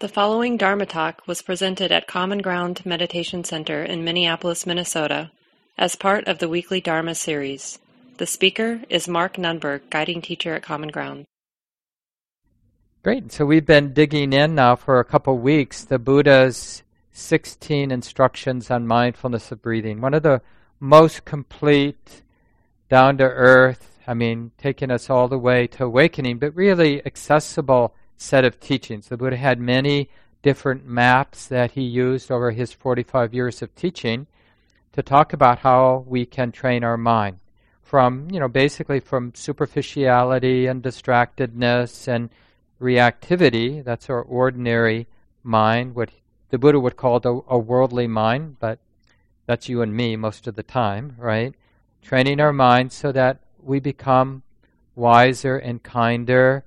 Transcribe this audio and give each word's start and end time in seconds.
The 0.00 0.08
following 0.08 0.56
Dharma 0.56 0.86
talk 0.86 1.26
was 1.26 1.42
presented 1.42 1.90
at 1.90 2.06
Common 2.06 2.38
Ground 2.38 2.86
Meditation 2.86 3.42
Center 3.42 3.82
in 3.82 4.04
Minneapolis, 4.04 4.64
Minnesota, 4.64 5.32
as 5.76 5.96
part 5.96 6.28
of 6.28 6.38
the 6.38 6.48
weekly 6.48 6.80
Dharma 6.80 7.16
series. 7.16 7.80
The 8.18 8.26
speaker 8.26 8.80
is 8.88 9.08
Mark 9.08 9.34
Nunberg, 9.38 9.90
guiding 9.90 10.22
teacher 10.22 10.54
at 10.54 10.62
Common 10.62 10.90
Ground. 10.90 11.24
Great. 13.02 13.32
So 13.32 13.44
we've 13.44 13.66
been 13.66 13.92
digging 13.92 14.32
in 14.32 14.54
now 14.54 14.76
for 14.76 15.00
a 15.00 15.04
couple 15.04 15.36
weeks 15.36 15.82
the 15.82 15.98
Buddha's 15.98 16.84
16 17.10 17.90
instructions 17.90 18.70
on 18.70 18.86
mindfulness 18.86 19.50
of 19.50 19.60
breathing. 19.60 20.00
One 20.00 20.14
of 20.14 20.22
the 20.22 20.42
most 20.78 21.24
complete, 21.24 22.22
down 22.88 23.18
to 23.18 23.24
earth, 23.24 23.98
I 24.06 24.14
mean, 24.14 24.52
taking 24.58 24.92
us 24.92 25.10
all 25.10 25.26
the 25.26 25.40
way 25.40 25.66
to 25.66 25.86
awakening, 25.86 26.38
but 26.38 26.54
really 26.54 27.04
accessible 27.04 27.96
set 28.18 28.44
of 28.44 28.60
teachings. 28.60 29.08
The 29.08 29.16
Buddha 29.16 29.36
had 29.36 29.58
many 29.60 30.10
different 30.42 30.86
maps 30.86 31.46
that 31.46 31.72
he 31.72 31.82
used 31.82 32.30
over 32.30 32.50
his 32.50 32.72
45 32.72 33.32
years 33.32 33.62
of 33.62 33.74
teaching 33.74 34.26
to 34.92 35.02
talk 35.02 35.32
about 35.32 35.60
how 35.60 36.04
we 36.06 36.26
can 36.26 36.52
train 36.52 36.84
our 36.84 36.96
mind 36.96 37.38
from, 37.82 38.28
you 38.30 38.38
know, 38.38 38.48
basically 38.48 39.00
from 39.00 39.32
superficiality 39.34 40.66
and 40.66 40.82
distractedness 40.82 42.06
and 42.06 42.28
reactivity. 42.80 43.82
That's 43.82 44.10
our 44.10 44.22
ordinary 44.22 45.06
mind, 45.42 45.94
what 45.94 46.10
the 46.50 46.58
Buddha 46.58 46.80
would 46.80 46.96
call 46.96 47.20
a, 47.24 47.54
a 47.54 47.58
worldly 47.58 48.06
mind, 48.06 48.56
but 48.58 48.78
that's 49.46 49.68
you 49.68 49.80
and 49.80 49.94
me 49.94 50.16
most 50.16 50.46
of 50.46 50.56
the 50.56 50.62
time, 50.62 51.14
right? 51.18 51.54
Training 52.02 52.40
our 52.40 52.52
mind 52.52 52.92
so 52.92 53.12
that 53.12 53.38
we 53.62 53.80
become 53.80 54.42
wiser 54.94 55.56
and 55.56 55.82
kinder 55.82 56.64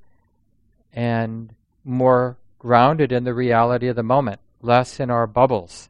and 0.94 1.54
more 1.84 2.38
grounded 2.59 3.12
in 3.12 3.23
the 3.23 3.34
reality 3.34 3.88
of 3.88 3.95
the 3.95 4.04
moment, 4.04 4.40
less 4.62 5.00
in 5.00 5.09
our 5.09 5.27
bubbles. 5.27 5.90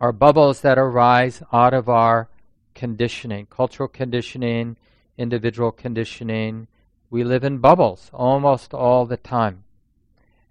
Our 0.00 0.12
bubbles 0.12 0.60
that 0.62 0.78
arise 0.78 1.42
out 1.52 1.74
of 1.74 1.88
our 1.88 2.28
conditioning, 2.74 3.46
cultural 3.46 3.88
conditioning, 3.88 4.76
individual 5.16 5.70
conditioning. 5.70 6.66
We 7.10 7.24
live 7.24 7.44
in 7.44 7.58
bubbles 7.58 8.10
almost 8.12 8.74
all 8.74 9.06
the 9.06 9.16
time. 9.16 9.64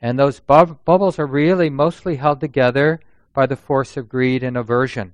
And 0.02 0.20
those 0.20 0.40
bu- 0.40 0.78
bubbles 0.86 1.20
are 1.20 1.26
really 1.26 1.70
mostly 1.70 2.18
held 2.18 2.40
together 2.40 3.00
by 3.34 3.46
the 3.46 3.56
force 3.56 3.98
of 3.98 4.10
greed 4.10 4.44
and 4.44 4.58
aversion. 4.58 5.14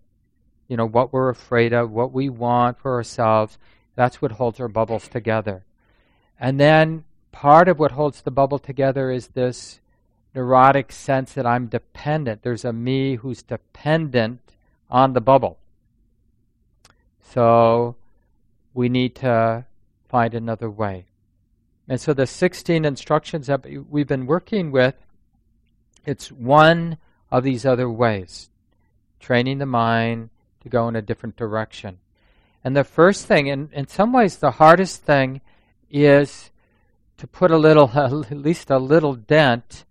You 0.67 0.77
know, 0.77 0.87
what 0.87 1.13
we're 1.13 1.29
afraid 1.29 1.73
of, 1.73 1.91
what 1.91 2.11
we 2.11 2.29
want 2.29 2.77
for 2.77 2.93
ourselves, 2.93 3.57
that's 3.95 4.21
what 4.21 4.33
holds 4.33 4.59
our 4.59 4.67
bubbles 4.67 5.07
together. 5.07 5.63
And 6.39 6.59
then 6.59 7.03
part 7.31 7.67
of 7.67 7.79
what 7.79 7.91
holds 7.91 8.21
the 8.21 8.31
bubble 8.31 8.59
together 8.59 9.11
is 9.11 9.29
this 9.29 9.79
neurotic 10.35 10.91
sense 10.91 11.33
that 11.33 11.45
I'm 11.45 11.67
dependent. 11.67 12.43
There's 12.43 12.65
a 12.65 12.73
me 12.73 13.15
who's 13.15 13.41
dependent 13.41 14.41
on 14.89 15.13
the 15.13 15.21
bubble. 15.21 15.57
So 17.21 17.95
we 18.73 18.89
need 18.89 19.15
to 19.15 19.65
find 20.07 20.33
another 20.33 20.69
way. 20.69 21.05
And 21.87 21.99
so 21.99 22.13
the 22.13 22.27
16 22.27 22.85
instructions 22.85 23.47
that 23.47 23.65
we've 23.89 24.07
been 24.07 24.27
working 24.27 24.71
with, 24.71 24.95
it's 26.05 26.31
one 26.31 26.97
of 27.31 27.43
these 27.43 27.65
other 27.65 27.89
ways, 27.89 28.49
training 29.19 29.57
the 29.57 29.65
mind 29.65 30.29
to 30.61 30.69
go 30.69 30.87
in 30.87 30.95
a 30.95 31.01
different 31.01 31.35
direction. 31.35 31.99
And 32.63 32.75
the 32.75 32.83
first 32.83 33.25
thing, 33.25 33.49
and 33.49 33.71
in 33.73 33.87
some 33.87 34.13
ways 34.13 34.37
the 34.37 34.51
hardest 34.51 35.03
thing, 35.03 35.41
is 35.89 36.51
to 37.19 37.27
put 37.27 37.51
a 37.51 37.57
little, 37.57 37.91
at 37.95 38.31
least 38.31 38.69
a 38.69 38.79
little 38.79 39.15
dent 39.15 39.85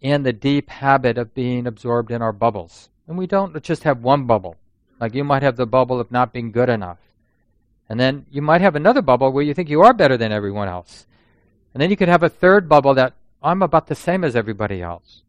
in 0.00 0.22
the 0.22 0.32
deep 0.32 0.70
habit 0.70 1.18
of 1.18 1.34
being 1.34 1.66
absorbed 1.66 2.10
in 2.10 2.22
our 2.22 2.32
bubbles. 2.32 2.90
And 3.06 3.16
we 3.18 3.26
don't 3.26 3.62
just 3.62 3.84
have 3.84 4.02
one 4.02 4.24
bubble. 4.24 4.56
Like 4.98 5.14
you 5.14 5.24
might 5.24 5.42
have 5.42 5.56
the 5.56 5.66
bubble 5.66 6.00
of 6.00 6.10
not 6.10 6.32
being 6.32 6.52
good 6.52 6.68
enough. 6.68 6.98
And 7.88 7.98
then 7.98 8.26
you 8.30 8.42
might 8.42 8.60
have 8.60 8.76
another 8.76 9.02
bubble 9.02 9.32
where 9.32 9.42
you 9.42 9.54
think 9.54 9.68
you 9.68 9.82
are 9.82 9.92
better 9.92 10.16
than 10.16 10.32
everyone 10.32 10.68
else. 10.68 11.06
And 11.74 11.80
then 11.80 11.90
you 11.90 11.96
could 11.96 12.08
have 12.08 12.22
a 12.22 12.28
third 12.28 12.68
bubble 12.68 12.94
that 12.94 13.14
I'm 13.42 13.62
about 13.62 13.86
the 13.86 13.94
same 13.94 14.24
as 14.24 14.36
everybody 14.36 14.82
else. 14.82 15.22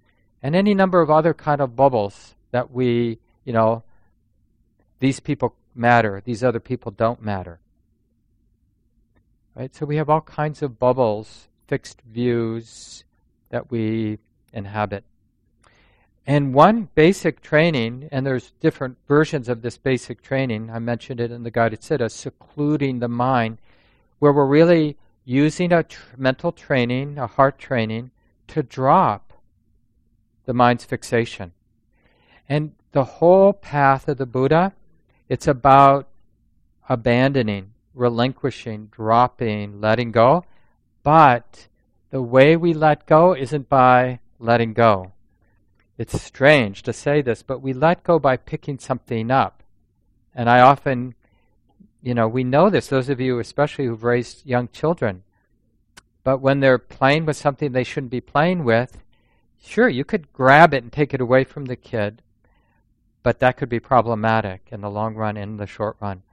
And 0.44 0.56
any 0.56 0.74
number 0.74 1.02
of 1.02 1.10
other 1.10 1.34
kind 1.34 1.62
of 1.62 1.76
bubbles 1.76 2.36
that 2.52 2.72
we, 2.72 3.20
you 3.46 3.54
know, 3.54 3.84
these 5.00 5.20
people 5.20 5.56
matter, 5.74 6.22
these 6.26 6.44
other 6.44 6.60
people 6.60 6.92
don't 6.92 7.22
matter. 7.22 7.60
Right? 9.56 9.74
So 9.76 9.86
we 9.86 9.98
have 9.98 10.10
all 10.10 10.22
kinds 10.22 10.62
of 10.62 10.80
bubbles, 10.80 11.48
fixed 11.68 12.02
views 12.02 13.04
that 13.50 13.70
we 13.70 14.18
inhabit. 14.54 15.04
And 16.26 16.54
one 16.54 16.90
basic 16.96 17.42
training, 17.42 18.08
and 18.12 18.26
there's 18.26 18.52
different 18.60 18.98
versions 19.08 19.50
of 19.50 19.62
this 19.62 19.78
basic 19.78 20.22
training, 20.22 20.70
I 20.70 20.80
mentioned 20.80 21.20
it 21.20 21.32
in 21.32 21.44
the 21.44 21.52
guided 21.52 21.82
siddha, 21.82 22.12
secluding 22.12 23.00
the 23.00 23.08
mind, 23.08 23.58
where 24.20 24.32
we're 24.32 24.46
really 24.46 24.98
using 25.26 25.74
a 25.74 25.84
tr- 25.84 26.16
mental 26.18 26.52
training, 26.52 27.18
a 27.18 27.28
heart 27.28 27.58
training, 27.58 28.12
to 28.48 28.64
drop 28.64 29.34
the 30.46 30.54
mind's 30.54 30.86
fixation. 30.86 31.54
And 32.48 32.74
the 32.92 33.04
whole 33.04 33.54
path 33.54 34.08
of 34.08 34.18
the 34.18 34.26
Buddha, 34.26 34.74
it's 35.28 35.48
about 35.48 36.08
abandoning 36.88 37.74
relinquishing, 38.02 38.88
dropping, 38.88 39.80
letting 39.80 40.12
go. 40.12 40.44
But 41.04 41.68
the 42.10 42.22
way 42.22 42.58
we 42.58 42.74
let 42.74 43.06
go 43.06 43.34
isn't 43.36 43.70
by 43.70 44.20
letting 44.40 44.74
go. 44.74 45.14
It's 45.98 46.20
strange 46.20 46.82
to 46.84 46.94
say 46.94 47.22
this, 47.22 47.44
but 47.44 47.62
we 47.62 47.74
let 47.74 48.04
go 48.04 48.18
by 48.18 48.38
picking 48.38 48.80
something 48.80 49.30
up. 49.30 49.62
And 50.34 50.50
I 50.50 50.62
often, 50.62 51.14
you 52.02 52.16
know, 52.16 52.28
we 52.28 52.44
know 52.44 52.72
this, 52.72 52.88
those 52.88 53.08
of 53.08 53.22
you 53.22 53.38
especially 53.38 53.86
who've 53.86 54.04
raised 54.04 54.46
young 54.48 54.68
children. 54.70 55.22
But 56.24 56.40
when 56.40 56.60
they're 56.60 56.80
playing 56.80 57.26
with 57.26 57.38
something 57.38 57.72
they 57.72 57.84
shouldn't 57.84 58.12
be 58.12 58.22
playing 58.22 58.64
with, 58.64 59.04
sure, 59.62 59.90
you 59.90 60.04
could 60.04 60.34
grab 60.34 60.74
it 60.74 60.84
and 60.84 60.92
take 60.92 61.14
it 61.14 61.22
away 61.22 61.44
from 61.44 61.66
the 61.66 61.76
kid, 61.76 62.24
but 63.22 63.40
that 63.40 63.58
could 63.58 63.70
be 63.70 63.80
problematic 63.80 64.68
in 64.72 64.82
the 64.82 64.90
long 64.90 65.14
run 65.14 65.38
and 65.38 65.60
the 65.60 65.68
short 65.68 65.98
run. 66.00 66.24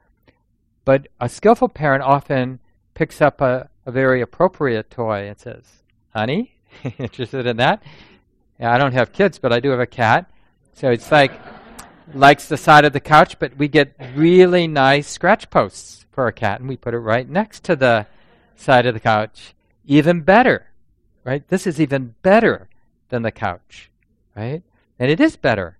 But 0.89 1.09
a 1.21 1.29
skillful 1.29 1.69
parent 1.69 2.03
often 2.03 2.61
picks 2.95 3.21
up 3.21 3.43
a, 3.43 3.69
a 3.85 3.93
very 3.93 4.23
appropriate 4.23 4.91
toy 4.91 5.29
and 5.29 5.39
says, 5.39 5.67
Honey, 6.15 6.55
interested 6.99 7.45
in 7.45 7.59
that? 7.59 7.83
Yeah, 8.59 8.73
I 8.73 8.79
don't 8.79 8.95
have 8.95 9.13
kids, 9.13 9.39
but 9.39 9.53
I 9.53 9.61
do 9.61 9.69
have 9.69 9.81
a 9.81 9.87
cat. 9.87 10.31
So 10.73 10.91
it's 10.91 11.13
like, 11.13 11.39
likes 12.15 12.49
the 12.49 12.57
side 12.57 12.87
of 12.87 12.95
the 12.95 13.01
couch, 13.01 13.39
but 13.39 13.55
we 13.59 13.69
get 13.69 13.95
really 14.17 14.67
nice 14.67 15.07
scratch 15.07 15.51
posts 15.51 16.07
for 16.11 16.27
a 16.27 16.33
cat, 16.33 16.61
and 16.61 16.71
we 16.71 16.79
put 16.79 16.95
it 16.95 17.01
right 17.01 17.29
next 17.29 17.65
to 17.65 17.77
the 17.77 18.07
side 18.57 18.87
of 18.87 18.95
the 18.95 19.01
couch. 19.01 19.55
Even 19.85 20.23
better, 20.23 20.71
right? 21.23 21.47
This 21.49 21.67
is 21.67 21.79
even 21.79 22.15
better 22.23 22.71
than 23.11 23.21
the 23.21 23.31
couch, 23.31 23.91
right? 24.35 24.63
And 24.99 25.11
it 25.11 25.21
is 25.21 25.37
better. 25.37 25.77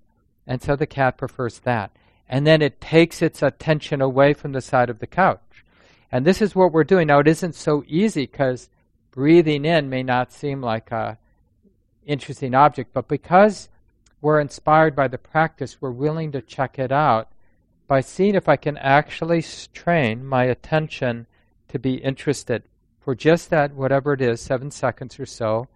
And 0.47 0.61
so 0.61 0.77
the 0.77 0.87
cat 0.87 1.17
prefers 1.17 1.61
that 1.61 1.93
and 2.29 2.47
then 2.47 2.61
it 2.61 2.81
takes 2.81 3.23
its 3.23 3.43
attention 3.43 4.01
away 4.01 4.35
from 4.35 4.53
the 4.53 4.61
side 4.61 4.91
of 4.91 4.99
the 4.99 5.07
couch. 5.07 5.65
And 6.13 6.25
this 6.25 6.43
is 6.43 6.55
what 6.55 6.73
we're 6.73 6.85
doing. 6.85 7.07
Now, 7.09 7.21
it 7.21 7.29
isn't 7.29 7.55
so 7.55 7.85
easy 7.87 8.27
because 8.27 8.69
breathing 9.11 9.65
in 9.65 9.89
may 9.89 10.03
not 10.03 10.33
seem 10.33 10.61
like 10.61 10.91
a 10.91 11.19
interesting 12.07 12.55
object, 12.55 12.93
but 12.93 13.09
because 13.09 13.69
we're 14.21 14.41
inspired 14.41 14.97
by 14.97 15.09
the 15.09 15.19
practice, 15.19 15.81
we're 15.81 15.91
willing 15.91 16.33
to 16.33 16.43
check 16.43 16.79
it 16.79 16.91
out 16.91 17.29
by 17.87 18.01
seeing 18.01 18.35
if 18.35 18.49
I 18.49 18.57
can 18.57 18.77
actually 18.79 19.43
train 19.73 20.25
my 20.25 20.45
attention 20.45 21.27
to 21.69 21.79
be 21.79 21.95
interested 21.95 22.63
for 23.01 23.15
just 23.15 23.51
that, 23.51 23.75
whatever 23.75 24.13
it 24.13 24.21
is, 24.21 24.41
seven 24.41 24.71
seconds 24.71 25.19
or 25.19 25.27
so, 25.27 25.69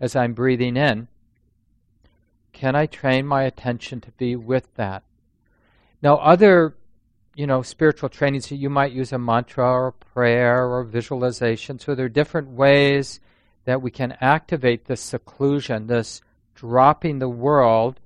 as 0.00 0.16
I'm 0.16 0.32
breathing 0.32 0.76
in. 0.76 1.08
Can 2.52 2.74
I 2.74 2.86
train 2.86 3.26
my 3.26 3.44
attention 3.44 4.00
to 4.00 4.10
be 4.12 4.34
with 4.34 4.74
that? 4.74 5.02
Now, 6.02 6.16
other 6.16 6.74
you 7.34 7.46
know, 7.46 7.62
spiritual 7.62 8.08
trainings, 8.08 8.50
you 8.50 8.68
might 8.68 8.92
use 8.92 9.12
a 9.12 9.18
mantra 9.18 9.64
or 9.64 9.92
prayer 9.92 10.66
or 10.66 10.84
visualization. 10.84 11.78
So 11.78 11.94
there 11.94 12.06
are 12.06 12.10
different 12.10 12.48
ways 12.48 13.20
that 13.64 13.80
we 13.80 13.90
can 13.90 14.16
activate 14.20 14.86
this 14.86 15.00
seclusion, 15.00 15.86
this 15.86 16.20
dropping 16.54 17.18
the 17.18 17.28
world 17.28 18.00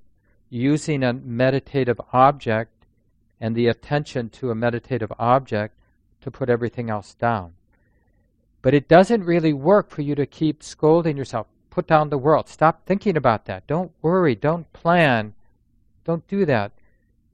using 0.50 1.02
a 1.02 1.12
meditative 1.12 2.00
object 2.12 2.87
and 3.41 3.56
the 3.56 3.67
attention 3.67 4.29
to 4.31 4.50
a 4.50 4.55
meditative 4.55 5.12
object 5.19 5.75
to 6.20 6.31
put 6.31 6.49
everything 6.49 6.91
else 6.91 7.14
down. 7.14 7.55
But 8.62 8.75
it 8.75 8.88
doesn't 8.88 9.25
really 9.25 9.52
work 9.52 9.91
for 9.91 10.02
you 10.02 10.14
to 10.14 10.26
keep 10.26 10.62
scolding 10.62 11.17
yourself. 11.17 11.46
Put 11.70 11.87
down 11.87 12.08
the 12.08 12.19
world. 12.19 12.49
Stop 12.49 12.87
thinking 12.87 13.17
about 13.17 13.46
that. 13.46 13.67
Don't 13.67 13.91
worry. 14.00 14.35
Don't 14.35 14.73
plan. 14.73 15.35
Don't 16.05 16.26
do 16.29 16.46
that. 16.46 16.73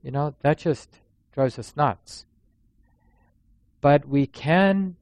You 0.03 0.11
know, 0.11 0.35
that 0.41 0.57
just 0.59 0.89
drives 1.33 1.59
us 1.59 1.75
nuts. 1.75 2.25
But 3.81 4.07
we 4.07 4.27
can 4.27 4.95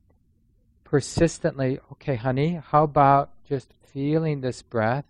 persistently, 0.83 1.79
okay, 1.93 2.15
honey, 2.15 2.61
how 2.63 2.83
about 2.83 3.31
just 3.47 3.73
feeling 3.83 4.41
this 4.41 4.61
breath 4.61 5.05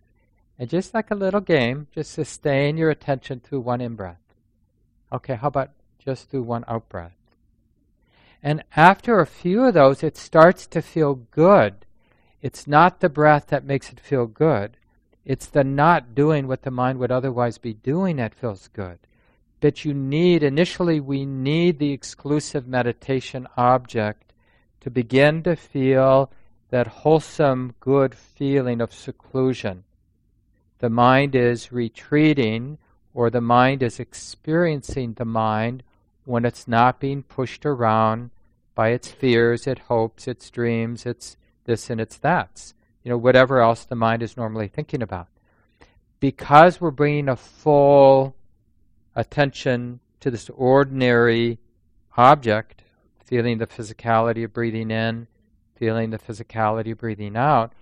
And 0.59 0.69
just 0.69 0.93
like 0.93 1.09
a 1.09 1.15
little 1.15 1.39
game, 1.39 1.87
just 1.95 2.11
sustain 2.11 2.75
your 2.75 2.89
attention 2.89 3.39
through 3.39 3.61
one 3.61 3.79
in 3.79 3.95
breath. 3.95 4.19
Okay, 5.11 5.35
how 5.35 5.47
about 5.47 5.71
just 5.97 6.29
through 6.29 6.43
one 6.43 6.65
out 6.67 6.89
breath? 6.89 7.15
And 8.43 8.63
after 8.75 9.19
a 9.19 9.25
few 9.25 9.63
of 9.63 9.73
those, 9.73 10.03
it 10.03 10.17
starts 10.17 10.67
to 10.67 10.81
feel 10.81 11.15
good. 11.15 11.85
It's 12.41 12.67
not 12.67 12.99
the 12.99 13.09
breath 13.09 13.47
that 13.47 13.63
makes 13.63 13.89
it 13.89 14.01
feel 14.01 14.27
good. 14.27 14.75
It's 15.23 15.45
the 15.45 15.63
not 15.63 16.13
doing 16.13 16.47
what 16.47 16.63
the 16.63 16.71
mind 16.71 16.99
would 16.99 17.11
otherwise 17.11 17.57
be 17.57 17.73
doing 17.73 18.17
that 18.17 18.35
feels 18.35 18.67
good. 18.69 18.99
But 19.61 19.83
you 19.83 19.93
need, 19.93 20.43
initially, 20.43 20.99
we 20.99 21.25
need 21.25 21.79
the 21.79 21.91
exclusive 21.91 22.67
meditation 22.67 23.47
object 23.57 24.33
to 24.81 24.89
begin 24.89 25.43
to 25.43 25.55
feel 25.55 26.31
that 26.69 26.87
wholesome, 26.87 27.73
good 27.79 28.15
feeling 28.15 28.79
of 28.79 28.93
seclusion. 28.93 29.83
The 30.79 30.89
mind 30.89 31.35
is 31.35 31.71
retreating, 31.71 32.77
or 33.13 33.29
the 33.29 33.41
mind 33.41 33.83
is 33.83 33.99
experiencing 33.99 35.13
the 35.13 35.25
mind 35.25 35.83
when 36.23 36.45
it's 36.45 36.67
not 36.67 36.99
being 36.99 37.23
pushed 37.23 37.65
around 37.65 38.29
by 38.75 38.89
its 38.89 39.09
fears, 39.09 39.67
its 39.67 39.81
hopes, 39.81 40.27
its 40.27 40.49
dreams, 40.49 41.05
its 41.05 41.35
this 41.65 41.89
and 41.89 41.99
its 41.99 42.17
that. 42.17 42.73
You 43.03 43.09
know, 43.09 43.17
whatever 43.17 43.59
else 43.59 43.83
the 43.83 43.95
mind 43.95 44.23
is 44.23 44.37
normally 44.37 44.67
thinking 44.67 45.01
about. 45.01 45.27
Because 46.19 46.79
we're 46.79 46.91
bringing 46.91 47.27
a 47.27 47.35
full 47.35 48.35
attention 49.19 49.99
to 50.21 50.31
this 50.31 50.49
ordinary 50.49 51.59
object, 52.15 52.83
feeling 53.25 53.57
the 53.57 53.67
physicality 53.67 54.45
of 54.45 54.53
breathing 54.53 54.91
in, 54.91 55.27
feeling 55.75 56.09
the 56.09 56.17
physicality 56.17 56.93
of 56.93 56.99
breathing 56.99 57.35
out, 57.35 57.73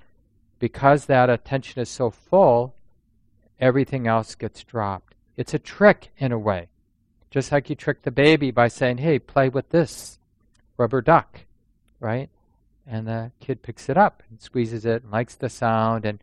because 0.59 1.05
that 1.05 1.29
attention 1.29 1.79
is 1.79 1.89
so 1.89 2.09
full, 2.09 2.73
everything 3.59 4.07
else 4.07 4.33
gets 4.33 4.63
dropped. 4.63 5.13
It's 5.35 5.53
a 5.53 5.59
trick 5.59 6.09
in 6.17 6.31
a 6.31 6.39
way. 6.39 6.69
Just 7.29 7.51
like 7.51 7.69
you 7.69 7.75
trick 7.75 8.01
the 8.01 8.11
baby 8.11 8.49
by 8.49 8.67
saying, 8.67 8.97
hey, 8.97 9.19
play 9.19 9.49
with 9.49 9.69
this 9.69 10.17
rubber 10.75 11.01
duck, 11.01 11.41
right? 11.99 12.29
And 12.87 13.07
the 13.07 13.31
kid 13.39 13.61
picks 13.61 13.89
it 13.89 13.97
up 13.97 14.23
and 14.29 14.41
squeezes 14.41 14.85
it 14.85 15.03
and 15.03 15.11
likes 15.11 15.35
the 15.35 15.49
sound 15.49 16.05
and 16.05 16.19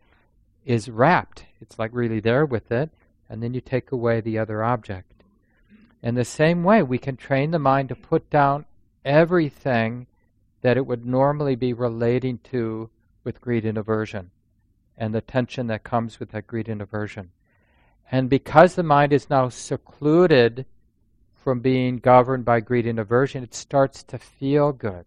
is 0.65 0.89
rapt. 0.89 1.45
It's 1.61 1.79
like 1.79 1.91
really 1.93 2.19
there 2.19 2.45
with 2.45 2.69
it. 2.71 2.89
And 3.29 3.41
then 3.41 3.53
you 3.53 3.61
take 3.61 3.91
away 3.91 4.21
the 4.21 4.37
other 4.37 4.63
object. 4.63 5.11
In 6.03 6.15
the 6.15 6.25
same 6.25 6.63
way, 6.63 6.83
we 6.83 6.97
can 6.97 7.17
train 7.17 7.51
the 7.51 7.59
mind 7.59 7.89
to 7.89 7.95
put 7.95 8.29
down 8.29 8.65
everything 9.03 10.07
that 10.61 10.77
it 10.77 10.85
would 10.85 11.05
normally 11.05 11.55
be 11.55 11.73
relating 11.73 12.39
to 12.39 12.89
with 13.23 13.41
greed 13.41 13.65
and 13.65 13.77
aversion 13.77 14.31
and 14.97 15.13
the 15.13 15.21
tension 15.21 15.67
that 15.67 15.83
comes 15.83 16.19
with 16.19 16.31
that 16.31 16.47
greed 16.47 16.69
and 16.69 16.81
aversion. 16.81 17.31
And 18.11 18.29
because 18.29 18.75
the 18.75 18.83
mind 18.83 19.13
is 19.13 19.29
now 19.29 19.49
secluded 19.49 20.65
from 21.33 21.59
being 21.59 21.97
governed 21.97 22.45
by 22.45 22.59
greed 22.59 22.87
and 22.87 22.99
aversion, 22.99 23.43
it 23.43 23.53
starts 23.53 24.03
to 24.03 24.17
feel 24.17 24.71
good. 24.71 25.05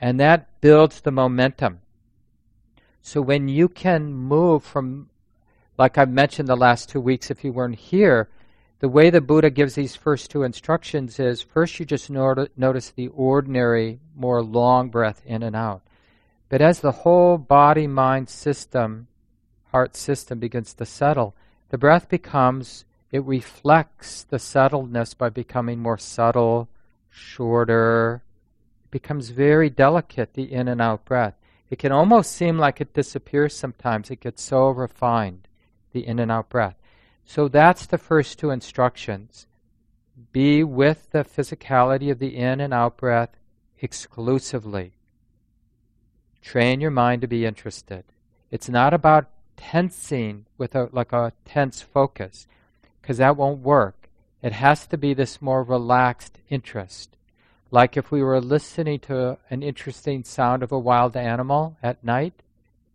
And 0.00 0.18
that 0.20 0.60
builds 0.60 1.00
the 1.00 1.12
momentum. 1.12 1.80
So 3.00 3.20
when 3.20 3.48
you 3.48 3.68
can 3.68 4.12
move 4.12 4.64
from, 4.64 5.10
like 5.78 5.98
I've 5.98 6.10
mentioned 6.10 6.48
the 6.48 6.56
last 6.56 6.88
two 6.88 7.00
weeks, 7.00 7.30
if 7.30 7.44
you 7.44 7.52
weren't 7.52 7.76
here, 7.76 8.28
the 8.80 8.88
way 8.88 9.10
the 9.10 9.20
Buddha 9.20 9.50
gives 9.50 9.74
these 9.74 9.96
first 9.96 10.30
two 10.30 10.42
instructions 10.42 11.18
is 11.18 11.40
first 11.40 11.78
you 11.80 11.86
just 11.86 12.10
notice 12.10 12.90
the 12.90 13.08
ordinary, 13.08 14.00
more 14.14 14.42
long 14.42 14.88
breath 14.90 15.22
in 15.24 15.42
and 15.42 15.56
out. 15.56 15.82
But 16.48 16.60
as 16.60 16.80
the 16.80 16.92
whole 16.92 17.38
body 17.38 17.86
mind 17.86 18.28
system, 18.28 19.08
heart 19.72 19.96
system 19.96 20.38
begins 20.38 20.74
to 20.74 20.84
settle, 20.84 21.34
the 21.70 21.78
breath 21.78 22.08
becomes, 22.08 22.84
it 23.10 23.24
reflects 23.24 24.22
the 24.22 24.36
settledness 24.36 25.16
by 25.16 25.30
becoming 25.30 25.80
more 25.80 25.98
subtle, 25.98 26.68
shorter. 27.10 28.22
It 28.84 28.90
becomes 28.90 29.30
very 29.30 29.70
delicate, 29.70 30.34
the 30.34 30.52
in 30.52 30.68
and 30.68 30.80
out 30.80 31.04
breath. 31.04 31.34
It 31.70 31.78
can 31.78 31.90
almost 31.90 32.32
seem 32.32 32.58
like 32.58 32.80
it 32.80 32.92
disappears 32.92 33.56
sometimes. 33.56 34.10
It 34.10 34.20
gets 34.20 34.42
so 34.42 34.68
refined, 34.68 35.48
the 35.94 36.06
in 36.06 36.18
and 36.18 36.30
out 36.30 36.50
breath. 36.50 36.76
So 37.24 37.48
that's 37.48 37.86
the 37.86 37.96
first 37.96 38.38
two 38.38 38.50
instructions. 38.50 39.46
Be 40.30 40.62
with 40.62 41.10
the 41.10 41.24
physicality 41.24 42.10
of 42.10 42.18
the 42.18 42.36
in 42.36 42.60
and 42.60 42.74
out 42.74 42.98
breath 42.98 43.30
exclusively. 43.80 44.92
Train 46.42 46.82
your 46.82 46.90
mind 46.90 47.22
to 47.22 47.26
be 47.26 47.46
interested. 47.46 48.04
It's 48.50 48.68
not 48.68 48.92
about 48.92 49.30
tensing 49.56 50.44
with 50.58 50.74
a, 50.74 50.90
like 50.92 51.12
a 51.12 51.32
tense 51.46 51.80
focus, 51.80 52.46
because 53.00 53.16
that 53.18 53.36
won't 53.36 53.60
work. 53.60 54.08
It 54.42 54.52
has 54.52 54.86
to 54.88 54.98
be 54.98 55.14
this 55.14 55.40
more 55.40 55.62
relaxed 55.62 56.38
interest. 56.50 57.16
Like 57.70 57.96
if 57.96 58.10
we 58.10 58.22
were 58.22 58.40
listening 58.40 59.00
to 59.00 59.38
an 59.48 59.62
interesting 59.62 60.22
sound 60.22 60.62
of 60.62 60.70
a 60.70 60.78
wild 60.78 61.16
animal 61.16 61.76
at 61.82 62.04
night, 62.04 62.34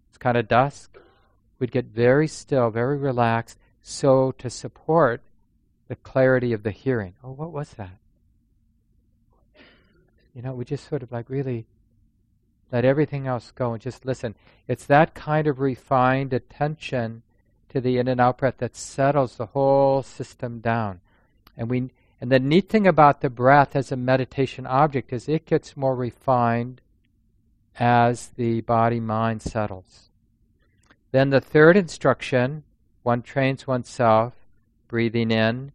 it's 0.10 0.18
kind 0.18 0.38
of 0.38 0.48
dusk, 0.48 0.99
we'd 1.60 1.72
get 1.72 1.86
very 1.86 2.28
still, 2.28 2.70
very 2.70 2.98
relaxed, 2.98 3.60
so 3.82 4.32
to 4.34 4.50
support 4.50 5.22
the 5.88 5.96
clarity 5.96 6.54
of 6.54 6.64
the 6.64 6.72
hearing. 6.72 7.14
Oh, 7.24 7.32
what 7.32 7.52
was 7.52 7.72
that? 7.72 7.98
You 10.34 10.42
know, 10.42 10.54
we 10.54 10.64
just 10.66 10.88
sort 10.88 11.04
of 11.04 11.12
like 11.12 11.30
really 11.30 11.66
let 12.72 12.86
everything 12.86 13.28
else 13.28 13.52
go 13.52 13.74
and 13.74 13.82
just 13.82 14.06
listen. 14.06 14.36
It's 14.68 14.86
that 14.86 15.16
kind 15.16 15.48
of 15.48 15.60
refined 15.60 16.34
attention 16.34 17.24
to 17.70 17.82
the 17.82 17.98
in 17.98 18.08
and 18.08 18.22
out 18.22 18.38
breath 18.38 18.58
that 18.60 18.76
settles 18.76 19.36
the 19.36 19.48
whole 19.48 20.04
system 20.04 20.60
down. 20.60 21.02
And 21.58 21.70
we 21.70 21.90
and 22.22 22.32
the 22.32 22.40
neat 22.40 22.70
thing 22.70 22.86
about 22.86 23.22
the 23.22 23.30
breath 23.30 23.76
as 23.76 23.92
a 23.92 23.96
meditation 23.96 24.68
object 24.68 25.14
is 25.14 25.30
it 25.30 25.46
gets 25.46 25.78
more 25.78 25.96
refined 25.96 26.82
as 27.80 28.28
the 28.36 28.62
body 28.62 29.00
mind 29.00 29.42
settles. 29.42 30.09
Then 31.12 31.30
the 31.30 31.42
third 31.42 31.76
instruction, 31.76 32.64
one 33.04 33.22
trains 33.22 33.66
oneself 33.66 34.34
breathing 34.88 35.32
in, 35.32 35.72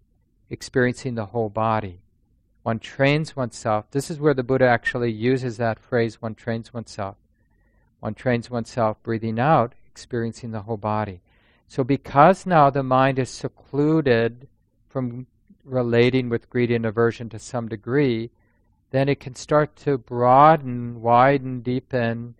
experiencing 0.50 1.14
the 1.14 1.26
whole 1.26 1.48
body 1.48 2.00
one 2.64 2.78
trains 2.78 3.36
oneself. 3.36 3.84
This 3.90 4.10
is 4.10 4.18
where 4.18 4.32
the 4.32 4.42
Buddha 4.42 4.66
actually 4.66 5.12
uses 5.12 5.58
that 5.58 5.78
phrase, 5.78 6.22
one 6.22 6.34
trains 6.34 6.72
oneself. 6.72 7.16
One 8.00 8.14
trains 8.14 8.50
oneself 8.50 9.02
breathing 9.02 9.38
out, 9.38 9.74
experiencing 9.86 10.50
the 10.50 10.62
whole 10.62 10.78
body. 10.78 11.20
So, 11.68 11.84
because 11.84 12.46
now 12.46 12.70
the 12.70 12.82
mind 12.82 13.18
is 13.18 13.28
secluded 13.28 14.48
from 14.88 15.26
relating 15.62 16.30
with 16.30 16.48
greed 16.48 16.70
and 16.70 16.86
aversion 16.86 17.28
to 17.30 17.38
some 17.38 17.68
degree, 17.68 18.30
then 18.92 19.10
it 19.10 19.20
can 19.20 19.34
start 19.34 19.76
to 19.76 19.98
broaden, 19.98 21.02
widen, 21.02 21.60
deepen 21.60 22.34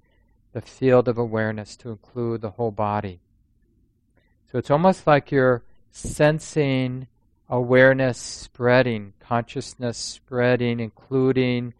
the 0.55 0.63
field 0.63 1.09
of 1.09 1.19
awareness 1.19 1.77
to 1.77 1.91
include 1.91 2.41
the 2.41 2.53
whole 2.53 2.71
body. 2.71 3.21
So, 4.51 4.57
it's 4.57 4.71
almost 4.71 5.07
like 5.07 5.31
you're 5.33 5.63
sensing 5.91 7.09
awareness 7.49 8.19
spreading, 8.19 9.13
consciousness 9.21 9.99
spreading, 9.99 10.79
including 10.81 11.75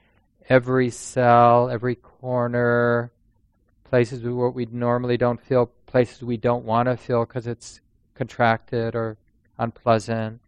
every 0.49 0.91
cell, 0.91 1.71
every 1.71 1.95
corner, 1.95 3.13
places 3.85 4.25
where 4.25 4.51
we 4.51 4.67
normally 4.67 5.17
don't 5.17 5.41
feel, 5.41 5.71
places 5.87 6.23
we 6.23 6.37
don't 6.37 6.65
want 6.65 6.89
to 6.89 6.97
feel 6.97 7.25
because 7.25 7.47
it's 7.47 7.81
contracted 8.15 8.97
or 8.97 9.17
unpleasant. 9.57 10.41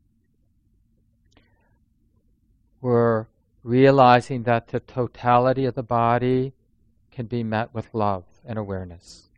We're 2.81 3.27
realizing 3.63 4.43
that 4.45 4.69
the 4.69 4.81
totality 4.81 5.65
of 5.65 5.75
the 5.75 5.83
body 5.85 6.53
can 7.17 7.25
be 7.25 7.43
met 7.43 7.73
with 7.73 7.89
love 7.95 8.25
and 8.45 8.59
awareness. 8.59 9.31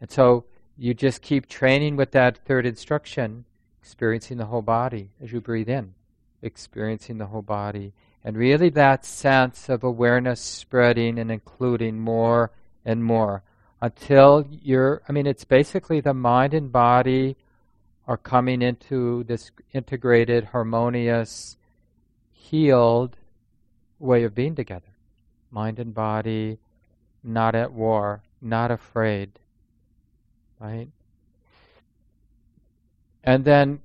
And 0.00 0.10
so 0.10 0.46
you 0.76 0.94
just 0.94 1.22
keep 1.22 1.48
training 1.48 1.94
with 1.94 2.10
that 2.10 2.36
third 2.38 2.66
instruction, 2.66 3.44
experiencing 3.80 4.36
the 4.36 4.46
whole 4.46 4.62
body 4.62 5.10
as 5.22 5.30
you 5.30 5.40
breathe 5.40 5.68
in, 5.68 5.94
experiencing 6.42 7.18
the 7.18 7.26
whole 7.26 7.40
body. 7.40 7.92
And 8.24 8.36
really 8.36 8.68
that 8.70 9.04
sense 9.04 9.68
of 9.68 9.84
awareness 9.84 10.40
spreading 10.40 11.20
and 11.20 11.30
including 11.30 12.00
more 12.00 12.50
and 12.84 13.04
more 13.04 13.44
until 13.80 14.44
you're, 14.50 15.02
I 15.08 15.12
mean, 15.12 15.28
it's 15.28 15.44
basically 15.44 16.00
the 16.00 16.14
mind 16.14 16.52
and 16.52 16.72
body 16.72 17.36
are 18.08 18.16
coming 18.16 18.60
into 18.60 19.22
this 19.22 19.52
integrated, 19.72 20.46
harmonious, 20.46 21.56
healed 22.32 23.16
way 24.00 24.24
of 24.24 24.34
being 24.34 24.56
together. 24.56 24.93
Mind 25.54 25.78
and 25.78 25.94
body, 25.94 26.58
not 27.22 27.54
at 27.54 27.72
war, 27.72 28.24
not 28.42 28.72
afraid, 28.72 29.30
right? 30.58 30.88
And 33.22 33.44
then 33.44 33.78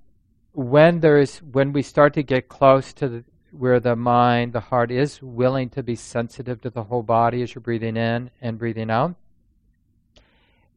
when 0.54 1.00
there 1.02 1.20
is 1.20 1.38
when 1.44 1.72
we 1.72 1.84
start 1.84 2.16
to 2.16 2.24
get 2.24 2.50
close 2.50 2.92
to 2.94 3.08
the, 3.08 3.24
where 3.52 3.80
the 3.80 3.96
mind, 3.96 4.54
the 4.54 4.60
heart 4.60 4.90
is 4.90 5.22
willing 5.22 5.70
to 5.70 5.84
be 5.84 5.96
sensitive 5.96 6.60
to 6.62 6.72
the 6.72 6.86
whole 6.86 7.04
body 7.04 7.44
as 7.44 7.54
you're 7.54 7.62
breathing 7.62 7.98
in 7.98 8.32
and 8.42 8.58
breathing 8.58 8.90
out, 8.90 9.14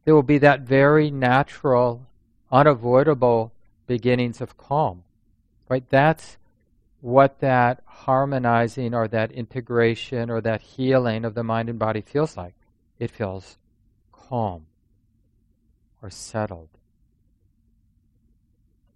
there 0.04 0.14
will 0.14 0.22
be 0.22 0.38
that 0.38 0.60
very 0.60 1.10
natural, 1.10 2.06
unavoidable 2.50 3.50
beginnings 3.86 4.42
of 4.42 4.58
calm. 4.58 5.04
Right? 5.70 5.88
That's 5.88 6.36
what 7.02 7.40
that 7.40 7.82
harmonizing 7.84 8.94
or 8.94 9.08
that 9.08 9.32
integration 9.32 10.30
or 10.30 10.40
that 10.40 10.62
healing 10.62 11.24
of 11.24 11.34
the 11.34 11.42
mind 11.42 11.68
and 11.68 11.78
body 11.78 12.00
feels 12.00 12.36
like. 12.36 12.54
It 12.98 13.10
feels 13.10 13.58
calm 14.12 14.66
or 16.00 16.10
settled. 16.10 16.68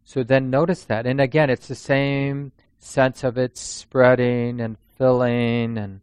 So 0.04 0.22
then 0.22 0.50
notice 0.50 0.84
that. 0.84 1.04
And 1.04 1.20
again, 1.20 1.50
it's 1.50 1.66
the 1.66 1.74
same 1.74 2.52
sense 2.78 3.24
of 3.24 3.36
it 3.36 3.56
spreading 3.56 4.60
and 4.60 4.76
filling. 4.96 5.76
And 5.76 6.00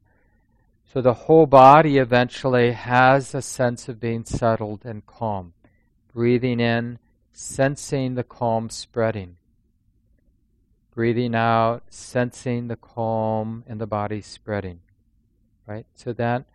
so 0.94 1.02
the 1.02 1.14
whole 1.14 1.46
body 1.46 2.00
eventually 2.00 2.74
has 2.74 3.34
a 3.34 3.42
sense 3.42 3.88
of 3.88 4.02
being 4.02 4.26
settled 4.26 4.84
and 4.84 5.06
calm. 5.06 5.54
Breathing 6.14 6.60
in, 6.60 7.00
sensing 7.32 8.16
the 8.16 8.26
calm 8.26 8.70
spreading. 8.70 9.38
Breathing 10.94 11.36
out, 11.36 11.84
sensing 11.90 12.68
the 12.68 12.76
calm 12.76 13.64
in 13.68 13.78
the 13.78 13.88
body 13.88 14.22
spreading. 14.22 14.80
Right? 15.66 15.86
So 15.96 16.14
that. 16.14 16.46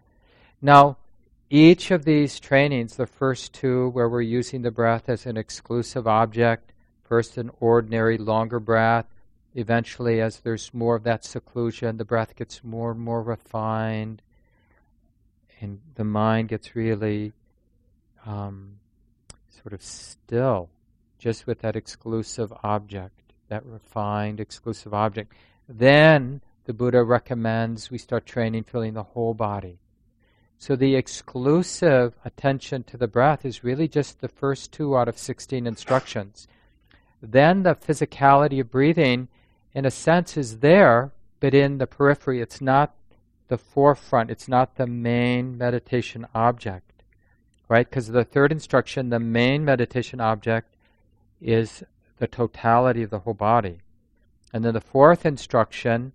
Now, 0.62 0.98
each 1.50 1.90
of 1.90 2.04
these 2.04 2.38
trainings, 2.38 2.96
the 2.96 3.06
first 3.06 3.52
two 3.52 3.88
where 3.90 4.08
we're 4.08 4.20
using 4.20 4.62
the 4.62 4.70
breath 4.70 5.08
as 5.08 5.26
an 5.26 5.36
exclusive 5.36 6.06
object, 6.06 6.72
First, 7.08 7.38
an 7.38 7.50
ordinary, 7.58 8.18
longer 8.18 8.60
breath. 8.60 9.06
Eventually, 9.54 10.20
as 10.20 10.40
there's 10.40 10.74
more 10.74 10.94
of 10.94 11.04
that 11.04 11.24
seclusion, 11.24 11.96
the 11.96 12.04
breath 12.04 12.36
gets 12.36 12.62
more 12.62 12.90
and 12.90 13.00
more 13.00 13.22
refined, 13.22 14.20
and 15.58 15.80
the 15.94 16.04
mind 16.04 16.50
gets 16.50 16.76
really 16.76 17.32
um, 18.26 18.78
sort 19.62 19.72
of 19.72 19.82
still, 19.82 20.68
just 21.18 21.46
with 21.46 21.60
that 21.60 21.76
exclusive 21.76 22.52
object, 22.62 23.27
that 23.48 23.64
refined, 23.64 24.40
exclusive 24.40 24.94
object. 24.94 25.32
Then 25.68 26.40
the 26.64 26.72
Buddha 26.72 27.02
recommends 27.02 27.90
we 27.90 27.98
start 27.98 28.26
training, 28.26 28.64
feeling 28.64 28.94
the 28.94 29.02
whole 29.02 29.34
body. 29.34 29.78
So 30.58 30.74
the 30.74 30.96
exclusive 30.96 32.14
attention 32.24 32.82
to 32.84 32.96
the 32.96 33.06
breath 33.06 33.44
is 33.44 33.62
really 33.62 33.88
just 33.88 34.20
the 34.20 34.28
first 34.28 34.72
two 34.72 34.96
out 34.96 35.08
of 35.08 35.18
16 35.18 35.66
instructions 35.66 36.48
then 37.20 37.62
the 37.62 37.74
physicality 37.74 38.60
of 38.60 38.70
breathing, 38.70 39.28
in 39.74 39.84
a 39.84 39.90
sense, 39.90 40.36
is 40.36 40.58
there, 40.58 41.12
but 41.40 41.54
in 41.54 41.78
the 41.78 41.86
periphery. 41.86 42.40
It's 42.40 42.60
not 42.60 42.94
the 43.48 43.58
forefront, 43.58 44.30
it's 44.30 44.48
not 44.48 44.76
the 44.76 44.86
main 44.86 45.56
meditation 45.56 46.26
object. 46.34 46.84
Right? 47.68 47.88
Because 47.88 48.08
the 48.08 48.24
third 48.24 48.52
instruction, 48.52 49.10
the 49.10 49.18
main 49.18 49.64
meditation 49.64 50.20
object 50.20 50.74
is 51.40 51.82
the 52.18 52.26
totality 52.26 53.02
of 53.02 53.10
the 53.10 53.20
whole 53.20 53.34
body. 53.34 53.78
And 54.52 54.64
then 54.64 54.74
the 54.74 54.80
fourth 54.80 55.26
instruction, 55.26 56.12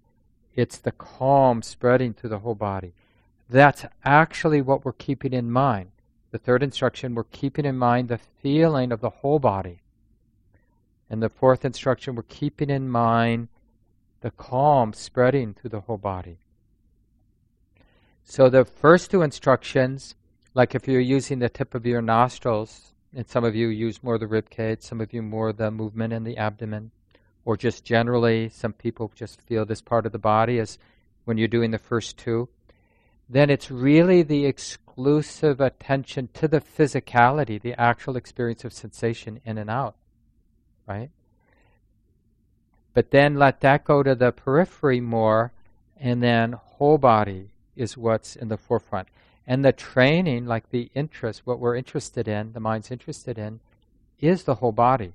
it's 0.55 0.77
the 0.77 0.91
calm 0.91 1.61
spreading 1.61 2.13
through 2.13 2.31
the 2.31 2.39
whole 2.39 2.55
body. 2.55 2.93
That's 3.49 3.85
actually 4.03 4.61
what 4.61 4.85
we're 4.85 4.93
keeping 4.93 5.33
in 5.33 5.51
mind. 5.51 5.91
The 6.31 6.39
third 6.39 6.63
instruction, 6.63 7.13
we're 7.13 7.25
keeping 7.25 7.65
in 7.65 7.77
mind 7.77 8.07
the 8.07 8.17
feeling 8.17 8.91
of 8.91 9.01
the 9.01 9.09
whole 9.09 9.39
body. 9.39 9.81
And 11.09 11.21
the 11.21 11.29
fourth 11.29 11.63
instruction, 11.63 12.15
we're 12.15 12.23
keeping 12.23 12.69
in 12.69 12.89
mind 12.89 13.49
the 14.21 14.31
calm 14.31 14.93
spreading 14.93 15.53
through 15.53 15.69
the 15.69 15.81
whole 15.81 15.97
body. 15.97 16.39
So 18.23 18.49
the 18.49 18.65
first 18.65 19.11
two 19.11 19.21
instructions, 19.21 20.15
like 20.53 20.73
if 20.73 20.87
you're 20.87 21.01
using 21.01 21.39
the 21.39 21.49
tip 21.49 21.75
of 21.75 21.85
your 21.85 22.01
nostrils, 22.01 22.92
and 23.15 23.27
some 23.27 23.43
of 23.43 23.55
you 23.55 23.67
use 23.67 24.03
more 24.03 24.17
the 24.17 24.27
rib 24.27 24.49
cage, 24.49 24.81
some 24.81 25.01
of 25.01 25.13
you 25.13 25.21
more 25.21 25.53
the 25.53 25.71
movement 25.71 26.13
in 26.13 26.23
the 26.23 26.37
abdomen, 26.37 26.91
or 27.45 27.57
just 27.57 27.83
generally, 27.83 28.49
some 28.49 28.73
people 28.73 29.11
just 29.15 29.41
feel 29.41 29.65
this 29.65 29.81
part 29.81 30.05
of 30.05 30.11
the 30.11 30.19
body 30.19 30.59
as 30.59 30.77
when 31.25 31.37
you're 31.37 31.47
doing 31.47 31.71
the 31.71 31.77
first 31.77 32.17
two, 32.17 32.49
then 33.29 33.49
it's 33.49 33.71
really 33.71 34.21
the 34.21 34.45
exclusive 34.45 35.61
attention 35.61 36.29
to 36.33 36.47
the 36.47 36.61
physicality, 36.61 37.61
the 37.61 37.79
actual 37.79 38.15
experience 38.15 38.63
of 38.63 38.73
sensation 38.73 39.39
in 39.45 39.57
and 39.57 39.69
out 39.69 39.95
right? 40.87 41.09
But 42.93 43.11
then 43.11 43.35
let 43.35 43.61
that 43.61 43.83
go 43.83 44.03
to 44.03 44.15
the 44.15 44.31
periphery 44.31 45.01
more, 45.01 45.51
and 45.97 46.21
then 46.21 46.53
whole 46.53 46.97
body 46.97 47.49
is 47.75 47.97
what's 47.97 48.35
in 48.35 48.49
the 48.49 48.57
forefront. 48.57 49.07
And 49.45 49.63
the 49.63 49.73
training, 49.73 50.45
like 50.45 50.69
the 50.69 50.89
interest, 50.93 51.41
what 51.45 51.59
we're 51.59 51.75
interested 51.75 52.27
in, 52.27 52.53
the 52.53 52.59
mind's 52.59 52.91
interested 52.91 53.37
in, 53.37 53.59
is 54.19 54.43
the 54.43 54.55
whole 54.55 54.71
body. 54.71 55.13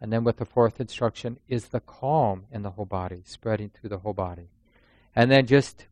And 0.00 0.12
then 0.12 0.24
with 0.24 0.36
the 0.36 0.44
fourth 0.44 0.80
instruction 0.80 1.38
is 1.48 1.68
the 1.68 1.80
calm 1.80 2.44
in 2.52 2.62
the 2.62 2.70
whole 2.70 2.84
body, 2.84 3.22
spreading 3.24 3.70
through 3.70 3.90
the 3.90 3.98
whole 3.98 4.12
body. 4.12 4.48
And 5.14 5.30
then 5.30 5.46
just 5.46 5.86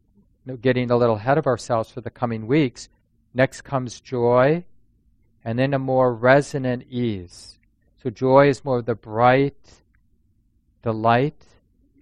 getting 0.60 0.90
a 0.90 0.96
little 0.96 1.16
ahead 1.16 1.38
of 1.38 1.46
ourselves 1.46 1.90
for 1.90 2.00
the 2.00 2.10
coming 2.10 2.46
weeks, 2.46 2.88
next 3.32 3.62
comes 3.62 4.00
joy, 4.00 4.64
and 5.44 5.58
then 5.58 5.74
a 5.74 5.78
more 5.78 6.14
resonant 6.14 6.84
ease. 6.88 7.58
So 8.02 8.10
joy 8.10 8.48
is 8.48 8.64
more 8.64 8.82
the 8.82 8.94
bright, 8.94 9.80
the 10.82 10.92
light 10.92 11.42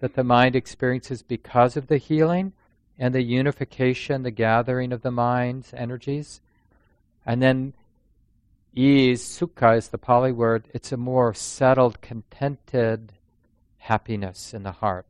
that 0.01 0.15
the 0.15 0.23
mind 0.23 0.55
experiences 0.55 1.23
because 1.23 1.77
of 1.77 1.87
the 1.87 1.97
healing 1.97 2.51
and 2.97 3.13
the 3.13 3.21
unification, 3.21 4.23
the 4.23 4.31
gathering 4.31 4.91
of 4.91 5.01
the 5.01 5.11
mind's 5.11 5.73
energies. 5.73 6.41
And 7.25 7.41
then 7.41 7.73
ease, 8.73 9.23
sukha 9.23 9.77
is 9.77 9.89
the 9.89 9.97
Pali 9.97 10.31
word, 10.31 10.67
it's 10.73 10.91
a 10.91 10.97
more 10.97 11.33
settled, 11.33 12.01
contented 12.01 13.13
happiness 13.77 14.53
in 14.53 14.63
the 14.63 14.71
heart, 14.71 15.05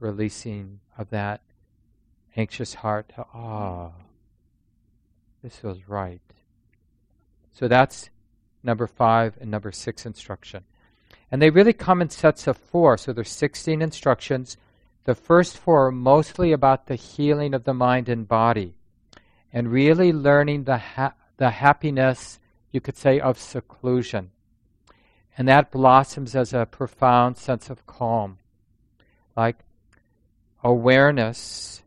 releasing 0.00 0.80
of 0.98 1.10
that 1.10 1.40
anxious 2.36 2.74
heart 2.74 3.08
to, 3.10 3.24
ah, 3.32 3.90
this 5.42 5.56
feels 5.56 5.80
right. 5.86 6.20
So 7.52 7.68
that's 7.68 8.10
number 8.62 8.86
five, 8.86 9.38
and 9.40 9.50
number 9.50 9.72
six 9.72 10.04
instruction. 10.04 10.64
And 11.30 11.40
they 11.40 11.50
really 11.50 11.72
come 11.72 12.02
in 12.02 12.10
sets 12.10 12.46
of 12.46 12.56
four. 12.56 12.98
So 12.98 13.12
there's 13.12 13.30
16 13.30 13.80
instructions. 13.80 14.56
The 15.06 15.14
first 15.14 15.56
four 15.56 15.86
are 15.86 15.92
mostly 15.92 16.50
about 16.50 16.86
the 16.86 16.96
healing 16.96 17.54
of 17.54 17.62
the 17.62 17.72
mind 17.72 18.08
and 18.08 18.26
body 18.26 18.74
and 19.52 19.70
really 19.70 20.12
learning 20.12 20.64
the, 20.64 20.78
ha- 20.78 21.14
the 21.36 21.50
happiness, 21.50 22.40
you 22.72 22.80
could 22.80 22.96
say, 22.96 23.20
of 23.20 23.38
seclusion. 23.38 24.32
And 25.38 25.46
that 25.46 25.70
blossoms 25.70 26.34
as 26.34 26.52
a 26.52 26.66
profound 26.66 27.36
sense 27.36 27.70
of 27.70 27.86
calm. 27.86 28.38
Like 29.36 29.58
awareness 30.64 31.84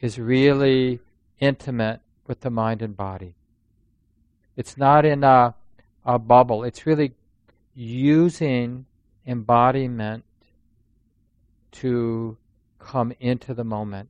is 0.00 0.18
really 0.18 0.98
intimate 1.38 2.00
with 2.26 2.40
the 2.40 2.50
mind 2.50 2.82
and 2.82 2.96
body. 2.96 3.36
It's 4.56 4.76
not 4.76 5.06
in 5.06 5.22
a 5.22 5.54
a 6.04 6.18
bubble. 6.18 6.64
It's 6.64 6.86
really 6.86 7.12
using 7.74 8.86
embodiment 9.24 10.24
to 11.72 12.36
come 12.78 13.12
into 13.20 13.54
the 13.54 13.64
moment. 13.64 14.08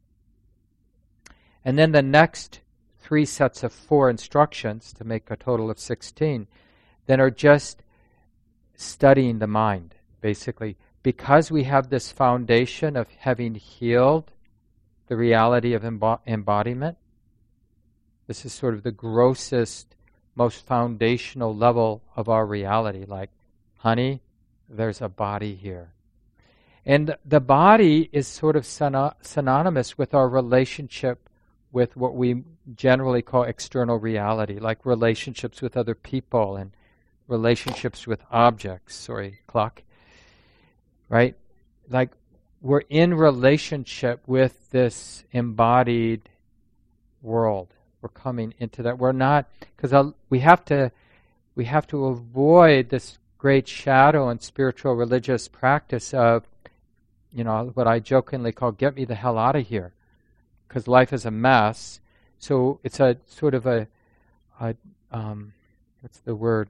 And 1.65 1.79
then 1.79 1.93
the 1.93 2.03
next 2.03 2.61
three 2.99 3.25
sets 3.25 3.63
of 3.63 3.73
four 3.73 4.09
instructions 4.09 4.93
to 4.95 5.05
make 5.05 5.31
a 5.31 5.37
total 5.37 5.71
of 5.71 5.79
16 5.79 6.47
then 7.07 7.21
are 7.21 7.31
just 7.31 7.83
studying 8.75 9.39
the 9.39 9.47
mind, 9.47 9.95
basically. 10.21 10.77
Because 11.03 11.51
we 11.51 11.65
have 11.65 11.89
this 11.89 12.13
foundation 12.13 12.97
of 12.97 13.09
having 13.19 13.55
healed 13.57 14.31
the 15.09 15.17
reality 15.17 15.75
of 15.75 15.83
embo- 15.83 16.21
embodiment, 16.27 16.97
this 18.29 18.45
is 18.45 18.53
sort 18.53 18.75
of 18.75 18.83
the 18.83 18.93
grossest 18.93 19.97
most 20.35 20.65
foundational 20.65 21.55
level 21.55 22.03
of 22.17 22.29
our 22.29 22.47
reality. 22.47 23.05
Like, 23.05 23.31
honey, 23.79 24.23
there's 24.69 25.03
a 25.03 25.09
body 25.09 25.55
here. 25.55 25.93
And 26.85 27.17
the 27.25 27.41
body 27.41 28.09
is 28.13 28.27
sort 28.27 28.57
of 28.57 28.67
synonymous 28.67 29.97
with 29.97 30.15
our 30.15 30.29
relationship 30.29 31.29
with 31.71 31.97
what 31.97 32.15
we 32.15 32.43
generally 32.75 33.23
call 33.23 33.45
external 33.45 33.99
reality, 33.99 34.59
like 34.59 34.85
relationships 34.85 35.63
with 35.63 35.77
other 35.77 35.95
people 35.95 36.57
and 36.57 36.73
relationships 37.29 38.07
with 38.07 38.23
objects. 38.31 38.95
Sorry, 38.95 39.41
clock. 39.47 39.83
Right? 41.09 41.37
Like 41.89 42.11
we're 42.61 42.83
in 42.91 43.15
relationship 43.15 44.23
with 44.27 44.71
this 44.71 45.25
embodied 45.33 46.29
world 47.23 47.69
we're 48.03 48.09
coming 48.09 48.53
into 48.59 48.83
that. 48.83 48.99
We're 48.99 49.13
not 49.13 49.49
because 49.77 50.13
we 50.29 50.41
have 50.41 50.65
to 50.67 50.91
we 51.55 51.65
have 51.67 51.87
to 51.89 52.07
avoid 52.07 52.89
this 52.89 53.19
great 53.39 53.69
shadow 53.69 54.29
and 54.29 54.43
spiritual 54.43 54.95
religious 54.95 55.49
practice 55.49 56.13
of 56.13 56.45
you 57.35 57.45
know 57.45 57.71
what 57.75 57.87
I 57.87 57.99
jokingly 57.99 58.53
call 58.53 58.73
"get 58.73 58.95
me 58.95 59.05
the 59.05 59.15
hell 59.15 59.39
out 59.39 59.57
of 59.57 59.67
here," 59.67 59.93
because 60.69 60.89
life 60.89 61.13
is 61.13 61.25
a 61.25 61.31
mess. 61.31 62.01
So 62.39 62.81
it's 62.83 63.01
a 63.01 63.17
sort 63.27 63.55
of 63.55 63.67
a, 63.67 63.87
a 64.61 64.75
um, 65.11 65.53
what's 66.01 66.19
the 66.21 66.35
word? 66.35 66.69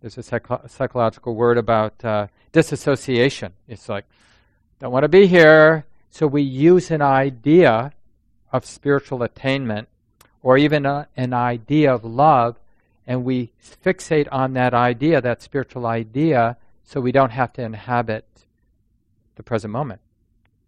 There's 0.00 0.18
a 0.18 0.22
psycho- 0.22 0.62
psychological 0.66 1.34
word 1.34 1.58
about 1.58 2.04
uh, 2.04 2.28
disassociation. 2.52 3.52
It's 3.66 3.88
like, 3.88 4.04
don't 4.78 4.92
want 4.92 5.04
to 5.04 5.08
be 5.08 5.26
here. 5.26 5.86
So 6.10 6.26
we 6.26 6.42
use 6.42 6.90
an 6.90 7.02
idea 7.02 7.92
of 8.52 8.64
spiritual 8.64 9.22
attainment 9.22 9.88
or 10.42 10.56
even 10.56 10.86
a, 10.86 11.08
an 11.16 11.34
idea 11.34 11.92
of 11.92 12.04
love 12.04 12.58
and 13.08 13.24
we 13.24 13.50
fixate 13.84 14.28
on 14.30 14.52
that 14.52 14.74
idea, 14.74 15.20
that 15.22 15.40
spiritual 15.40 15.86
idea, 15.86 16.58
so 16.84 17.00
we 17.00 17.10
don't 17.10 17.30
have 17.30 17.54
to 17.54 17.62
inhabit 17.62 18.26
the 19.38 19.42
present 19.42 19.72
moment, 19.72 20.02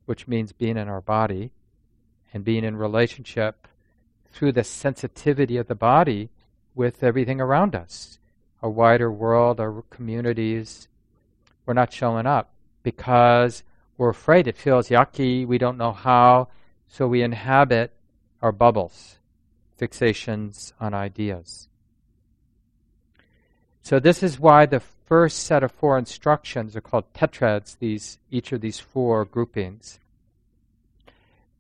which 0.07 0.27
means 0.27 0.53
being 0.53 0.79
in 0.79 0.89
our 0.89 1.03
body 1.03 1.51
and 2.33 2.45
being 2.45 2.65
in 2.65 2.77
relationship 2.77 3.69
through 4.33 4.53
the 4.53 4.65
sensitivity 4.65 5.59
of 5.59 5.67
the 5.67 5.75
body 5.75 6.31
with 6.75 7.03
everything 7.03 7.41
around 7.41 7.75
us, 7.75 8.19
a 8.63 8.71
wider 8.71 9.11
world, 9.11 9.61
our 9.61 9.83
communities. 9.91 10.89
We're 11.67 11.75
not 11.75 11.93
showing 11.93 12.27
up 12.27 12.53
because 12.83 13.65
we're 13.99 14.09
afraid. 14.09 14.47
It 14.47 14.57
feels 14.57 14.89
yucky. 14.89 15.45
We 15.45 15.59
don't 15.59 15.77
know 15.77 15.93
how. 15.93 16.49
So 16.89 17.09
we 17.09 17.23
inhabit 17.23 17.93
our 18.41 18.53
bubbles, 18.53 19.19
fixations 19.79 20.73
on 20.81 20.95
ideas. 20.95 21.69
So 23.83 23.99
this 23.99 24.23
is 24.23 24.39
why 24.39 24.67
the 24.67 24.81
first 24.81 25.41
set 25.41 25.63
of 25.63 25.73
four 25.73 25.99
instructions 25.99 26.77
are 26.77 26.81
called 26.81 27.13
tetrads, 27.15 27.77
these, 27.79 28.19
each 28.31 28.53
of 28.53 28.61
these 28.61 28.79
four 28.79 29.25
groupings. 29.25 29.99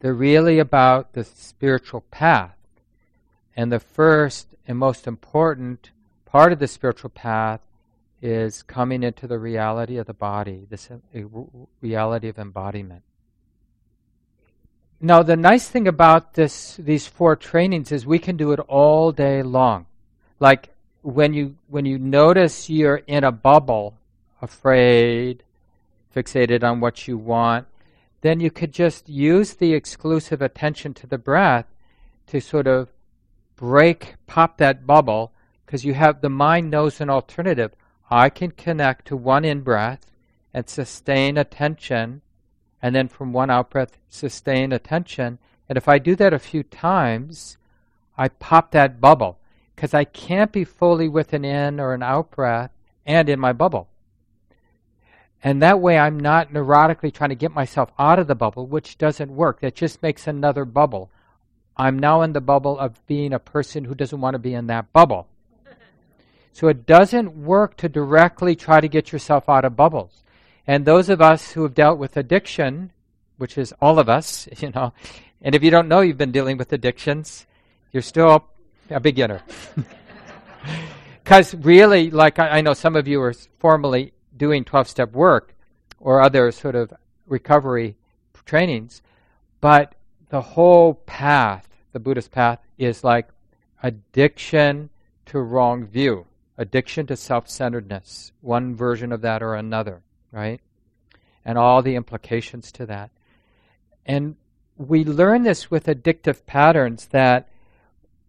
They're 0.00 0.14
really 0.14 0.58
about 0.58 1.12
the 1.12 1.24
spiritual 1.24 2.02
path. 2.10 2.56
And 3.56 3.70
the 3.70 3.80
first 3.80 4.46
and 4.66 4.78
most 4.78 5.06
important 5.06 5.90
part 6.24 6.52
of 6.52 6.58
the 6.58 6.68
spiritual 6.68 7.10
path 7.10 7.60
is 8.22 8.62
coming 8.62 9.02
into 9.02 9.26
the 9.26 9.38
reality 9.38 9.96
of 9.96 10.06
the 10.06 10.14
body, 10.14 10.66
this 10.68 10.90
uh, 10.90 11.20
reality 11.80 12.28
of 12.28 12.38
embodiment. 12.38 13.02
Now, 15.00 15.22
the 15.22 15.36
nice 15.36 15.68
thing 15.68 15.88
about 15.88 16.34
this, 16.34 16.76
these 16.76 17.06
four 17.06 17.34
trainings 17.34 17.90
is 17.90 18.04
we 18.04 18.18
can 18.18 18.36
do 18.36 18.52
it 18.52 18.60
all 18.60 19.12
day 19.12 19.42
long. 19.42 19.86
Like 20.38 20.74
when 21.02 21.32
you 21.32 21.56
when 21.68 21.86
you 21.86 21.98
notice 21.98 22.68
you're 22.68 23.02
in 23.06 23.24
a 23.24 23.32
bubble, 23.32 23.94
afraid, 24.42 25.42
fixated 26.14 26.62
on 26.62 26.80
what 26.80 27.08
you 27.08 27.16
want, 27.16 27.66
then 28.20 28.40
you 28.40 28.50
could 28.50 28.72
just 28.72 29.08
use 29.08 29.54
the 29.54 29.72
exclusive 29.72 30.42
attention 30.42 30.94
to 30.94 31.06
the 31.06 31.18
breath 31.18 31.66
to 32.26 32.40
sort 32.40 32.66
of 32.66 32.90
break, 33.56 34.14
pop 34.26 34.58
that 34.58 34.86
bubble, 34.86 35.32
because 35.64 35.84
you 35.84 35.94
have 35.94 36.20
the 36.20 36.30
mind 36.30 36.70
knows 36.70 37.00
an 37.00 37.10
alternative. 37.10 37.72
I 38.10 38.28
can 38.28 38.50
connect 38.50 39.06
to 39.06 39.16
one 39.16 39.44
in 39.44 39.60
breath 39.60 40.06
and 40.52 40.68
sustain 40.68 41.38
attention, 41.38 42.22
and 42.82 42.94
then 42.94 43.08
from 43.08 43.32
one 43.32 43.50
out 43.50 43.70
breath, 43.70 43.96
sustain 44.08 44.72
attention. 44.72 45.38
And 45.68 45.78
if 45.78 45.88
I 45.88 45.98
do 45.98 46.16
that 46.16 46.34
a 46.34 46.38
few 46.38 46.62
times, 46.62 47.56
I 48.18 48.28
pop 48.28 48.72
that 48.72 49.00
bubble 49.00 49.39
because 49.80 49.94
I 49.94 50.04
can't 50.04 50.52
be 50.52 50.64
fully 50.64 51.08
with 51.08 51.32
an 51.32 51.42
in 51.42 51.80
or 51.80 51.94
an 51.94 52.02
out 52.02 52.32
breath 52.32 52.70
and 53.06 53.30
in 53.30 53.40
my 53.40 53.54
bubble. 53.54 53.88
And 55.42 55.62
that 55.62 55.80
way 55.80 55.98
I'm 55.98 56.20
not 56.20 56.52
neurotically 56.52 57.10
trying 57.10 57.30
to 57.30 57.34
get 57.34 57.54
myself 57.54 57.90
out 57.98 58.18
of 58.18 58.26
the 58.26 58.34
bubble, 58.34 58.66
which 58.66 58.98
doesn't 58.98 59.34
work. 59.34 59.60
That 59.60 59.74
just 59.74 60.02
makes 60.02 60.26
another 60.26 60.66
bubble. 60.66 61.10
I'm 61.78 61.98
now 61.98 62.20
in 62.20 62.34
the 62.34 62.42
bubble 62.42 62.78
of 62.78 63.00
being 63.06 63.32
a 63.32 63.38
person 63.38 63.86
who 63.86 63.94
doesn't 63.94 64.20
want 64.20 64.34
to 64.34 64.38
be 64.38 64.52
in 64.52 64.66
that 64.66 64.92
bubble. 64.92 65.26
So 66.52 66.68
it 66.68 66.84
doesn't 66.84 67.34
work 67.34 67.78
to 67.78 67.88
directly 67.88 68.56
try 68.56 68.82
to 68.82 68.88
get 68.88 69.12
yourself 69.12 69.48
out 69.48 69.64
of 69.64 69.76
bubbles. 69.76 70.24
And 70.66 70.84
those 70.84 71.08
of 71.08 71.22
us 71.22 71.52
who 71.52 71.62
have 71.62 71.74
dealt 71.74 71.98
with 71.98 72.18
addiction, 72.18 72.90
which 73.38 73.56
is 73.56 73.72
all 73.80 73.98
of 73.98 74.10
us, 74.10 74.46
you 74.58 74.72
know, 74.74 74.92
and 75.40 75.54
if 75.54 75.62
you 75.62 75.70
don't 75.70 75.88
know 75.88 76.00
you've 76.02 76.18
been 76.18 76.32
dealing 76.32 76.58
with 76.58 76.70
addictions, 76.74 77.46
you're 77.92 78.02
still 78.02 78.50
a 78.90 79.00
beginner. 79.00 79.42
Because 81.30 81.54
really, 81.54 82.10
like 82.10 82.40
I, 82.40 82.58
I 82.58 82.60
know 82.60 82.74
some 82.74 82.96
of 82.96 83.06
you 83.06 83.22
are 83.22 83.32
formally 83.60 84.12
doing 84.36 84.64
12 84.64 84.88
step 84.88 85.12
work 85.12 85.54
or 86.00 86.20
other 86.20 86.50
sort 86.50 86.74
of 86.74 86.92
recovery 87.28 87.94
trainings, 88.44 89.00
but 89.60 89.94
the 90.30 90.40
whole 90.40 90.94
path, 90.94 91.68
the 91.92 92.00
Buddhist 92.00 92.32
path, 92.32 92.58
is 92.78 93.04
like 93.04 93.28
addiction 93.80 94.90
to 95.26 95.38
wrong 95.38 95.84
view, 95.84 96.26
addiction 96.58 97.06
to 97.06 97.16
self 97.16 97.48
centeredness, 97.48 98.32
one 98.40 98.74
version 98.74 99.12
of 99.12 99.20
that 99.20 99.40
or 99.40 99.54
another, 99.54 100.02
right? 100.32 100.60
And 101.44 101.56
all 101.56 101.80
the 101.80 101.94
implications 101.94 102.72
to 102.72 102.86
that. 102.86 103.10
And 104.04 104.34
we 104.76 105.04
learn 105.04 105.44
this 105.44 105.70
with 105.70 105.86
addictive 105.86 106.44
patterns 106.44 107.06
that 107.12 107.48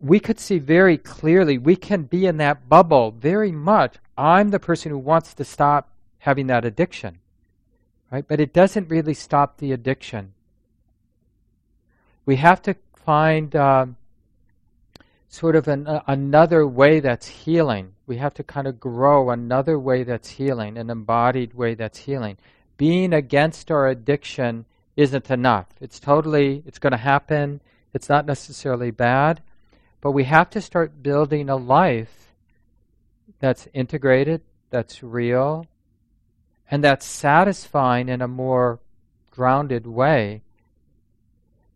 we 0.02 0.20
could 0.20 0.40
see 0.40 0.58
very 0.58 0.98
clearly 0.98 1.58
we 1.58 1.76
can 1.76 2.04
be 2.04 2.26
in 2.26 2.38
that 2.38 2.68
bubble 2.68 3.12
very 3.12 3.52
much. 3.52 3.98
I'm 4.18 4.50
the 4.50 4.60
person 4.60 4.92
who 4.92 4.98
wants 4.98 5.34
to 5.36 5.44
stop 5.44 5.90
having 6.20 6.48
that 6.48 6.66
addiction. 6.66 7.20
Right? 8.12 8.28
But 8.28 8.40
it 8.40 8.54
doesn't 8.54 8.90
really 8.90 9.14
stop 9.14 9.58
the 9.58 9.72
addiction. 9.72 10.34
We 12.26 12.36
have 12.38 12.62
to 12.64 12.76
find 12.96 13.56
um, 13.56 13.96
sort 15.30 15.56
of 15.56 15.68
an, 15.68 15.88
uh, 15.88 16.02
another 16.08 16.68
way 16.68 17.00
that's 17.00 17.28
healing. 17.28 17.94
We 18.06 18.18
have 18.18 18.34
to 18.36 18.44
kind 18.44 18.68
of 18.68 18.80
grow 18.80 19.30
another 19.30 19.80
way 19.80 20.04
that's 20.04 20.30
healing, 20.30 20.78
an 20.78 20.90
embodied 20.90 21.54
way 21.54 21.74
that's 21.74 22.00
healing. 22.00 22.38
Being 22.78 23.14
against 23.14 23.72
our 23.72 23.88
addiction 23.88 24.66
isn't 24.98 25.32
enough. 25.32 25.68
It's 25.80 26.00
totally, 26.00 26.64
it's 26.66 26.80
going 26.80 26.92
to 26.92 26.98
happen. 26.98 27.62
It's 27.94 28.10
not 28.10 28.26
necessarily 28.26 28.92
bad, 28.92 29.42
but 30.02 30.12
we 30.12 30.24
have 30.24 30.50
to 30.50 30.62
start 30.62 31.04
building 31.04 31.48
a 31.48 31.56
life 31.56 32.34
that's 33.40 33.68
integrated, 33.74 34.42
that's 34.72 35.04
real, 35.04 35.68
and 36.70 36.84
that's 36.84 37.06
satisfying 37.06 38.10
in 38.10 38.22
a 38.22 38.28
more 38.28 38.80
grounded 39.30 39.86
way. 39.86 40.42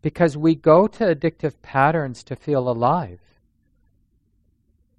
Because 0.02 0.36
we 0.36 0.54
go 0.54 0.86
to 0.86 1.14
addictive 1.14 1.54
patterns 1.62 2.22
to 2.24 2.36
feel 2.36 2.68
alive. 2.68 3.20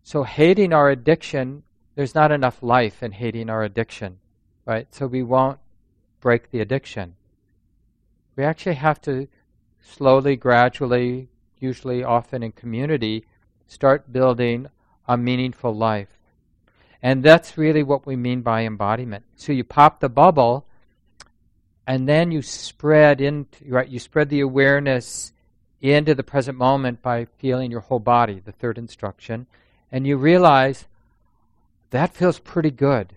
So, 0.03 0.23
hating 0.23 0.73
our 0.73 0.89
addiction, 0.89 1.63
there's 1.95 2.15
not 2.15 2.31
enough 2.31 2.63
life 2.63 3.03
in 3.03 3.11
hating 3.11 3.49
our 3.49 3.63
addiction, 3.63 4.19
right? 4.65 4.87
So, 4.93 5.07
we 5.07 5.23
won't 5.23 5.59
break 6.21 6.51
the 6.51 6.59
addiction. 6.59 7.15
We 8.35 8.43
actually 8.43 8.75
have 8.75 9.01
to 9.01 9.27
slowly, 9.81 10.35
gradually 10.35 11.29
usually 11.59 12.03
often 12.03 12.43
in 12.43 12.51
community, 12.51 13.25
start 13.67 14.11
building 14.11 14.67
a 15.07 15.17
meaningful 15.17 15.75
life. 15.75 16.09
And 17.01 17.23
that's 17.23 17.57
really 17.57 17.83
what 17.83 18.05
we 18.05 18.15
mean 18.15 18.41
by 18.41 18.63
embodiment. 18.63 19.23
So 19.35 19.51
you 19.51 19.63
pop 19.63 19.99
the 19.99 20.09
bubble 20.09 20.65
and 21.85 22.07
then 22.07 22.31
you 22.31 22.41
spread 22.41 23.21
into 23.21 23.63
right 23.69 23.87
you 23.87 23.97
spread 23.97 24.29
the 24.29 24.41
awareness 24.41 25.31
into 25.81 26.13
the 26.13 26.23
present 26.23 26.57
moment 26.57 27.01
by 27.01 27.25
feeling 27.37 27.71
your 27.71 27.81
whole 27.81 27.99
body, 27.99 28.41
the 28.43 28.51
third 28.51 28.77
instruction, 28.77 29.47
and 29.91 30.05
you 30.05 30.17
realize 30.17 30.85
that 31.91 32.13
feels 32.13 32.39
pretty 32.39 32.71
good 32.71 33.15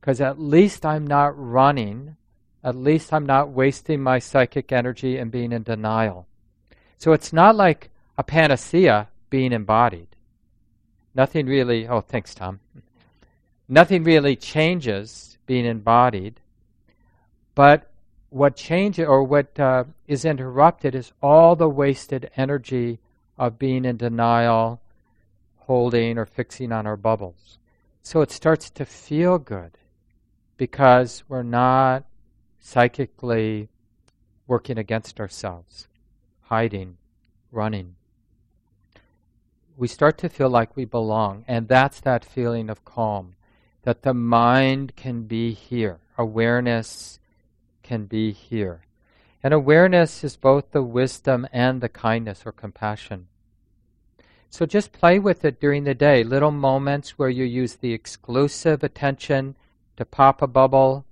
because 0.00 0.20
at 0.20 0.38
least 0.38 0.84
I'm 0.84 1.06
not 1.06 1.32
running, 1.36 2.16
at 2.62 2.76
least 2.76 3.12
I'm 3.12 3.26
not 3.26 3.48
wasting 3.48 4.02
my 4.02 4.18
psychic 4.18 4.70
energy 4.70 5.16
and 5.16 5.30
being 5.30 5.50
in 5.50 5.62
denial. 5.62 6.26
So 6.98 7.12
it's 7.12 7.32
not 7.32 7.56
like 7.56 7.90
a 8.16 8.22
panacea 8.22 9.08
being 9.30 9.52
embodied. 9.52 10.08
Nothing 11.14 11.46
really, 11.46 11.86
oh, 11.88 12.00
thanks, 12.00 12.34
Tom. 12.34 12.60
Nothing 13.68 14.04
really 14.04 14.36
changes 14.36 15.38
being 15.46 15.64
embodied, 15.64 16.40
but 17.54 17.90
what 18.30 18.56
changes 18.56 19.06
or 19.06 19.22
what 19.22 19.58
uh, 19.60 19.84
is 20.08 20.24
interrupted 20.24 20.94
is 20.94 21.12
all 21.22 21.54
the 21.54 21.68
wasted 21.68 22.30
energy 22.36 22.98
of 23.38 23.58
being 23.58 23.84
in 23.84 23.96
denial, 23.96 24.80
holding, 25.58 26.18
or 26.18 26.26
fixing 26.26 26.72
on 26.72 26.86
our 26.86 26.96
bubbles. 26.96 27.58
So 28.02 28.20
it 28.20 28.30
starts 28.30 28.70
to 28.70 28.84
feel 28.84 29.38
good 29.38 29.78
because 30.56 31.22
we're 31.28 31.42
not 31.42 32.04
psychically 32.60 33.68
working 34.46 34.78
against 34.78 35.20
ourselves 35.20 35.88
hiding, 36.44 36.96
running. 37.50 37.94
We 39.76 39.88
start 39.88 40.18
to 40.18 40.28
feel 40.28 40.48
like 40.48 40.76
we 40.76 40.84
belong, 40.84 41.44
and 41.48 41.68
that's 41.68 42.00
that 42.00 42.24
feeling 42.24 42.70
of 42.70 42.84
calm, 42.84 43.34
that 43.82 44.02
the 44.02 44.14
mind 44.14 44.94
can 44.96 45.24
be 45.24 45.52
here, 45.52 45.98
awareness 46.16 47.18
can 47.82 48.06
be 48.06 48.32
here. 48.32 48.82
And 49.42 49.52
awareness 49.52 50.24
is 50.24 50.36
both 50.36 50.70
the 50.70 50.82
wisdom 50.82 51.46
and 51.52 51.80
the 51.80 51.88
kindness 51.88 52.42
or 52.46 52.52
compassion. 52.52 53.26
So 54.48 54.64
just 54.64 54.92
play 54.92 55.18
with 55.18 55.44
it 55.44 55.60
during 55.60 55.84
the 55.84 55.94
day. 55.94 56.22
Little 56.22 56.52
moments 56.52 57.18
where 57.18 57.28
you 57.28 57.44
use 57.44 57.74
the 57.74 57.92
exclusive 57.92 58.84
attention 58.84 59.56
to 59.96 60.04
pop 60.04 60.40
a 60.40 60.46
bubble, 60.46 61.04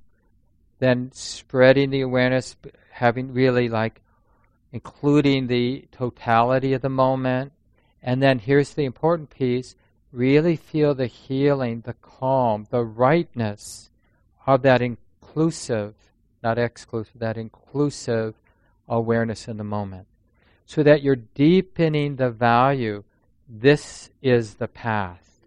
then 0.79 1.11
spreading 1.13 1.91
the 1.91 2.01
awareness, 2.01 2.57
having 2.93 3.35
really 3.35 3.69
like 3.69 4.01
including 4.73 5.47
the 5.47 5.87
totality 5.93 6.73
of 6.73 6.83
the 6.83 6.89
moment. 6.89 7.53
And 8.03 8.23
then 8.23 8.39
here's 8.39 8.75
the 8.75 8.85
important 8.85 9.31
piece 9.31 9.77
really 10.11 10.57
feel 10.57 10.95
the 10.95 11.07
healing, 11.07 11.83
the 11.83 11.95
calm, 11.95 12.67
the 12.71 12.85
rightness 12.85 13.91
of 14.47 14.63
that 14.63 14.83
inclusive, 14.83 15.95
not 16.43 16.59
exclusive, 16.59 17.19
that 17.19 17.39
inclusive 17.39 18.35
awareness 18.89 19.49
in 19.49 19.57
the 19.57 19.65
moment. 19.65 20.07
So 20.67 20.83
that 20.83 21.03
you're 21.03 21.17
deepening 21.17 22.17
the 22.17 22.31
value. 22.31 23.05
This 23.49 24.11
is 24.21 24.55
the 24.55 24.69
path. 24.69 25.41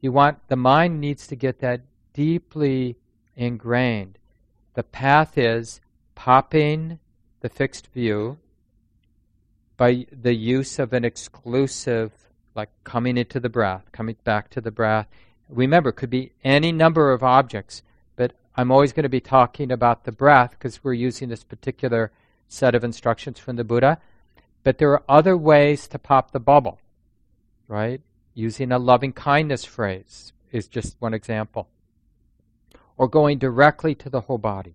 You 0.00 0.12
want, 0.12 0.38
the 0.48 0.56
mind 0.56 1.00
needs 1.00 1.26
to 1.28 1.36
get 1.36 1.60
that 1.60 1.82
deeply 2.12 2.96
ingrained. 3.34 4.18
The 4.74 4.82
path 4.82 5.38
is 5.38 5.80
popping 6.14 6.98
the 7.46 7.54
fixed 7.54 7.86
view 7.94 8.36
by 9.76 10.04
the 10.10 10.34
use 10.34 10.80
of 10.80 10.92
an 10.92 11.04
exclusive, 11.04 12.10
like 12.56 12.70
coming 12.82 13.16
into 13.16 13.38
the 13.38 13.48
breath, 13.48 13.84
coming 13.92 14.16
back 14.24 14.50
to 14.50 14.60
the 14.60 14.72
breath. 14.72 15.06
Remember, 15.48 15.90
it 15.90 15.92
could 15.92 16.10
be 16.10 16.32
any 16.42 16.72
number 16.72 17.12
of 17.12 17.22
objects, 17.22 17.84
but 18.16 18.32
I'm 18.56 18.72
always 18.72 18.92
going 18.92 19.04
to 19.04 19.08
be 19.08 19.20
talking 19.20 19.70
about 19.70 20.02
the 20.02 20.10
breath 20.10 20.56
because 20.58 20.82
we're 20.82 20.94
using 20.94 21.28
this 21.28 21.44
particular 21.44 22.10
set 22.48 22.74
of 22.74 22.82
instructions 22.82 23.38
from 23.38 23.54
the 23.54 23.62
Buddha. 23.62 24.00
But 24.64 24.78
there 24.78 24.90
are 24.90 25.04
other 25.08 25.36
ways 25.36 25.86
to 25.88 26.00
pop 26.00 26.32
the 26.32 26.40
bubble, 26.40 26.80
right? 27.68 28.00
Using 28.34 28.72
a 28.72 28.78
loving 28.80 29.12
kindness 29.12 29.64
phrase 29.64 30.32
is 30.50 30.66
just 30.66 30.96
one 30.98 31.14
example. 31.14 31.68
Or 32.96 33.06
going 33.06 33.38
directly 33.38 33.94
to 33.94 34.10
the 34.10 34.22
whole 34.22 34.38
body. 34.38 34.74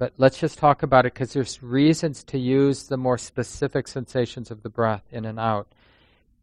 But 0.00 0.14
let's 0.16 0.38
just 0.38 0.56
talk 0.56 0.82
about 0.82 1.04
it 1.04 1.12
because 1.12 1.34
there's 1.34 1.62
reasons 1.62 2.24
to 2.24 2.38
use 2.38 2.84
the 2.84 2.96
more 2.96 3.18
specific 3.18 3.86
sensations 3.86 4.50
of 4.50 4.62
the 4.62 4.70
breath 4.70 5.04
in 5.12 5.26
and 5.26 5.38
out. 5.38 5.68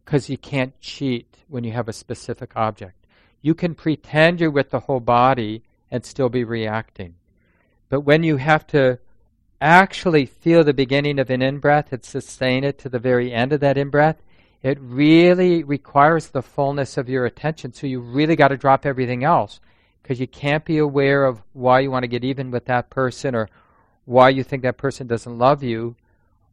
Because 0.06 0.30
you 0.30 0.38
can't 0.38 0.80
cheat 0.80 1.40
when 1.48 1.64
you 1.64 1.72
have 1.72 1.90
a 1.90 1.94
specific 1.94 2.52
object. 2.56 3.08
You 3.42 3.56
can 3.56 3.74
pretend 3.74 4.40
you're 4.40 4.52
with 4.52 4.70
the 4.70 4.82
whole 4.82 5.00
body 5.00 5.64
and 5.90 6.06
still 6.06 6.30
be 6.30 6.44
reacting. 6.44 7.16
But 7.90 8.02
when 8.02 8.22
you 8.22 8.38
have 8.38 8.68
to 8.68 9.00
actually 9.60 10.28
feel 10.28 10.64
the 10.64 10.72
beginning 10.72 11.18
of 11.18 11.32
an 11.32 11.42
in 11.42 11.58
breath 11.58 11.92
and 11.92 12.06
sustain 12.06 12.64
it 12.64 12.78
to 12.78 12.90
the 12.90 13.00
very 13.00 13.34
end 13.34 13.54
of 13.54 13.62
that 13.62 13.76
in 13.76 13.90
breath, 13.90 14.22
it 14.62 14.78
really 14.80 15.64
requires 15.64 16.28
the 16.28 16.44
fullness 16.44 16.96
of 16.96 17.10
your 17.10 17.26
attention. 17.26 17.74
So 17.74 17.88
you 17.88 18.02
really 18.02 18.36
got 18.36 18.50
to 18.50 18.58
drop 18.58 18.86
everything 18.86 19.24
else 19.24 19.60
because 20.08 20.22
you 20.22 20.28
can't 20.28 20.64
be 20.64 20.78
aware 20.78 21.26
of 21.26 21.44
why 21.52 21.82
you 21.82 21.92
want 21.92 22.04
to 22.04 22.08
get 22.08 22.24
even 22.24 22.50
with 22.50 22.64
that 22.64 22.90
person 22.90 23.36
or 23.36 23.50
why 24.06 24.30
you 24.30 24.42
think 24.42 24.64
that 24.64 24.78
person 24.78 25.06
doesn't 25.06 25.38
love 25.38 25.62
you 25.62 25.98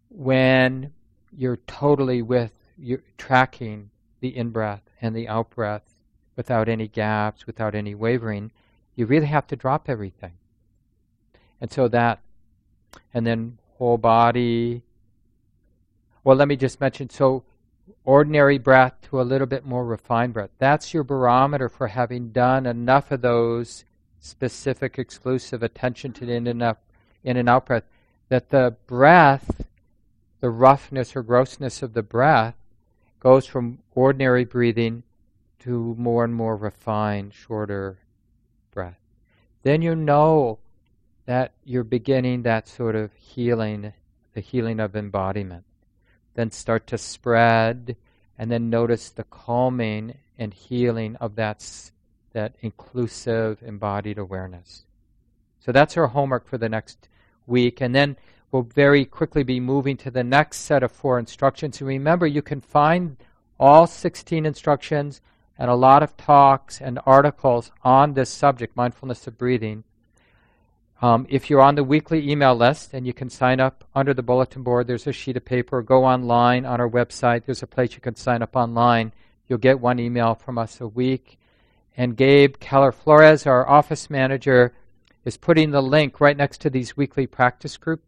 when 0.09 0.93
you're 1.31 1.59
totally 1.69 2.21
with 2.21 2.51
you're 2.77 3.05
tracking 3.17 3.91
the 4.19 4.37
in 4.37 4.51
breath 4.51 4.83
and 5.01 5.15
the 5.15 5.29
out 5.29 5.51
breath 5.51 5.83
without 6.35 6.69
any 6.69 6.89
gaps, 6.89 7.47
without 7.47 7.77
any 7.77 7.95
wavering. 7.95 8.51
You 8.97 9.07
really 9.07 9.27
have 9.27 9.47
to 9.47 9.55
drop 9.55 9.89
everything. 9.89 10.33
And 11.61 11.71
so 11.71 11.87
that, 11.87 12.23
and 13.13 13.25
then 13.25 13.59
whole 13.79 13.99
body. 13.99 14.83
Well, 16.25 16.35
let 16.35 16.49
me 16.49 16.57
just 16.57 16.81
mention 16.81 17.09
so 17.09 17.45
ordinary 18.05 18.59
breath 18.59 18.95
to 19.03 19.21
a 19.21 19.23
little 19.23 19.47
bit 19.47 19.65
more 19.65 19.85
refined 19.85 20.35
breath. 20.35 20.51
That's 20.59 20.93
your 20.93 21.05
barometer 21.05 21.69
for 21.69 21.89
having 21.89 22.31
done 22.31 22.67
enough 22.67 23.11
of 23.11 23.23
those 23.23 23.85
specific, 24.21 24.99
exclusive 24.99 25.63
attention 25.63 26.13
to 26.15 26.27
the 26.27 26.33
in 26.35 26.47
and 26.47 26.63
out, 26.63 26.79
in 27.23 27.37
and 27.37 27.49
out 27.49 27.67
breath 27.67 27.85
that 28.29 28.51
the 28.51 28.75
breath, 28.87 29.67
the 30.41 30.51
roughness 30.51 31.15
or 31.15 31.23
grossness 31.23 31.83
of 31.83 31.95
the 31.95 32.03
breath, 32.03 32.55
goes 33.21 33.47
from 33.47 33.79
ordinary 33.95 34.45
breathing 34.45 35.03
to 35.59 35.95
more 35.99 36.25
and 36.25 36.35
more 36.35 36.57
refined, 36.57 37.33
shorter 37.33 37.99
breath. 38.71 38.99
Then 39.63 39.83
you 39.83 39.95
know 39.95 40.59
that 41.27 41.53
you're 41.65 41.85
beginning 41.85 42.43
that 42.43 42.69
sort 42.69 42.95
of 42.95 43.13
healing, 43.15 43.93
the 44.35 44.41
healing 44.41 44.81
of 44.81 44.95
embodiment 44.95 45.65
then 46.35 46.51
start 46.51 46.87
to 46.89 46.99
spread, 46.99 47.97
and 48.39 48.51
then 48.51 48.71
notice 48.71 49.11
the 49.11 49.25
calming 49.25 50.19
and 50.39 50.53
healing 50.53 51.17
of 51.17 51.37
that, 51.37 51.65
that 52.33 52.57
inclusive 52.61 53.63
embodied 53.63 54.19
awareness. 54.19 54.85
So 55.61 55.73
that's 55.73 55.97
our 55.97 56.09
homework 56.09 56.47
for 56.47 56.59
the 56.59 56.69
next 56.69 57.09
week. 57.47 57.81
And 57.81 57.95
then 57.95 58.17
we'll 58.51 58.63
very 58.63 59.05
quickly 59.05 59.43
be 59.43 59.61
moving 59.61 59.97
to 59.99 60.11
the 60.11 60.25
next 60.25 60.59
set 60.59 60.83
of 60.83 60.93
four 60.93 61.19
instructions. 61.19 61.81
And 61.81 61.89
remember, 61.89 62.27
you 62.27 62.43
can 62.43 62.61
find 62.61 63.17
all 63.59 63.87
16 63.87 64.45
instructions 64.45 65.21
and 65.59 65.71
a 65.71 65.75
lot 65.75 66.03
of 66.03 66.17
talks 66.17 66.81
and 66.81 66.99
articles 67.07 67.71
on 67.83 68.15
this 68.15 68.29
subject, 68.29 68.77
mindfulness 68.77 69.27
of 69.27 69.39
breathing, 69.39 69.85
um, 71.03 71.27
if 71.29 71.51
you're 71.51 71.61
on 71.61 71.75
the 71.75 71.85
weekly 71.85 72.31
email 72.31 72.55
list 72.55 72.95
and 72.95 73.07
you 73.07 73.13
can 73.13 73.29
sign 73.29 73.61
up 73.61 73.85
under 73.95 74.15
the 74.15 74.23
bulletin 74.23 74.63
board, 74.63 74.87
there's 74.87 75.07
a 75.07 75.13
sheet 75.13 75.37
of 75.37 75.45
paper. 75.45 75.83
Go 75.83 76.05
online 76.05 76.65
on 76.65 76.81
our 76.81 76.89
website. 76.89 77.45
There's 77.45 77.63
a 77.63 77.67
place 77.67 77.95
you 77.95 78.01
can 78.01 78.15
sign 78.15 78.43
up 78.43 78.57
online. 78.57 79.13
You'll 79.49 79.59
get 79.59 79.81
one 79.81 79.99
email 79.99 80.35
from 80.35 80.57
us 80.57 80.81
a 80.81 80.89
week. 80.89 81.39
And 81.97 82.17
Gabe 82.17 82.59
Keller 82.59 82.93
Flores, 82.93 83.47
our 83.47 83.69
office 83.69 84.09
manager, 84.09 84.73
is 85.25 85.37
putting 85.37 85.71
the 85.71 85.83
link 85.83 86.21
right 86.21 86.37
next 86.37 86.61
to 86.63 86.71
these 86.71 86.97
weekly 86.97 87.27
practice 87.27 87.77
group 87.77 88.03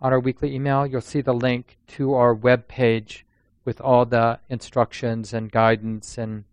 on 0.00 0.12
our 0.12 0.20
weekly 0.20 0.54
email. 0.54 0.86
You'll 0.86 1.00
see 1.00 1.20
the 1.20 1.34
link 1.34 1.76
to 1.88 2.14
our 2.14 2.34
web 2.34 2.68
page 2.68 3.26
with 3.64 3.80
all 3.80 4.06
the 4.06 4.38
instructions 4.48 5.34
and 5.34 5.50
guidance 5.50 6.16
and 6.16 6.44